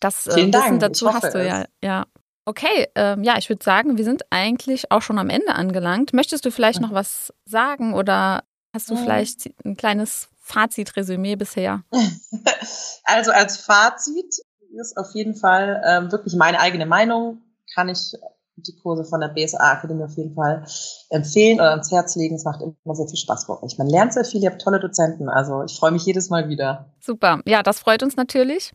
das 0.00 0.26
äh, 0.26 0.52
Wissen 0.52 0.78
dazu 0.80 1.12
hast 1.12 1.34
du 1.34 1.46
ja, 1.46 1.66
ja. 1.82 2.06
Okay, 2.44 2.88
ähm, 2.94 3.22
ja, 3.22 3.36
ich 3.38 3.48
würde 3.48 3.62
sagen, 3.62 3.96
wir 3.98 4.04
sind 4.04 4.22
eigentlich 4.30 4.90
auch 4.90 5.02
schon 5.02 5.18
am 5.18 5.30
Ende 5.30 5.54
angelangt. 5.54 6.12
Möchtest 6.12 6.44
du 6.44 6.50
vielleicht 6.50 6.80
noch 6.80 6.92
was 6.92 7.32
sagen 7.44 7.94
oder 7.94 8.44
hast 8.72 8.90
du 8.90 8.96
vielleicht 8.96 9.50
ein 9.64 9.76
kleines 9.76 10.28
Fazitresümee 10.40 11.36
bisher? 11.36 11.82
Also 13.04 13.32
als 13.32 13.56
Fazit 13.56 14.36
ist 14.78 14.96
auf 14.96 15.14
jeden 15.14 15.34
Fall 15.34 15.82
ähm, 15.84 16.12
wirklich 16.12 16.36
meine 16.36 16.60
eigene 16.60 16.86
Meinung. 16.86 17.42
Kann 17.74 17.88
ich 17.88 18.12
die 18.54 18.76
Kurse 18.76 19.04
von 19.04 19.20
der 19.20 19.28
BSA 19.28 19.72
Akademie 19.72 20.04
auf 20.04 20.16
jeden 20.16 20.34
Fall 20.34 20.64
empfehlen 21.08 21.58
oder 21.58 21.70
ans 21.70 21.90
Herz 21.90 22.14
legen. 22.16 22.36
Es 22.36 22.44
macht 22.44 22.60
immer 22.60 22.94
sehr 22.94 23.08
viel 23.08 23.16
Spaß 23.16 23.46
bei 23.46 23.60
euch. 23.62 23.78
Man 23.78 23.88
lernt 23.88 24.12
sehr 24.12 24.24
viel, 24.24 24.42
ihr 24.42 24.50
habt 24.50 24.62
tolle 24.62 24.80
Dozenten. 24.80 25.28
Also 25.28 25.64
ich 25.64 25.76
freue 25.76 25.90
mich 25.90 26.04
jedes 26.04 26.30
Mal 26.30 26.48
wieder. 26.48 26.92
Super. 27.00 27.40
Ja, 27.46 27.62
das 27.62 27.80
freut 27.80 28.02
uns 28.02 28.16
natürlich. 28.16 28.72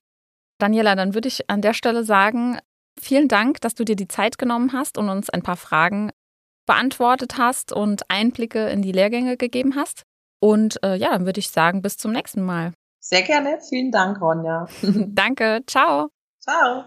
Daniela, 0.57 0.95
dann 0.95 1.13
würde 1.13 1.27
ich 1.27 1.49
an 1.49 1.61
der 1.61 1.73
Stelle 1.73 2.03
sagen, 2.03 2.59
vielen 2.99 3.27
Dank, 3.27 3.61
dass 3.61 3.75
du 3.75 3.83
dir 3.83 3.95
die 3.95 4.07
Zeit 4.07 4.37
genommen 4.37 4.73
hast 4.73 4.97
und 4.97 5.09
uns 5.09 5.29
ein 5.29 5.41
paar 5.41 5.57
Fragen 5.57 6.11
beantwortet 6.65 7.37
hast 7.37 7.71
und 7.71 8.09
Einblicke 8.09 8.67
in 8.69 8.81
die 8.81 8.91
Lehrgänge 8.91 9.37
gegeben 9.37 9.75
hast. 9.75 10.03
Und 10.39 10.81
äh, 10.83 10.95
ja, 10.95 11.11
dann 11.11 11.25
würde 11.25 11.39
ich 11.39 11.49
sagen, 11.49 11.81
bis 11.81 11.97
zum 11.97 12.11
nächsten 12.11 12.43
Mal. 12.43 12.73
Sehr 12.99 13.21
gerne. 13.21 13.59
Vielen 13.69 13.91
Dank, 13.91 14.19
Ronja. 14.19 14.67
Danke. 14.81 15.61
Ciao. 15.67 16.09
Ciao. 16.39 16.85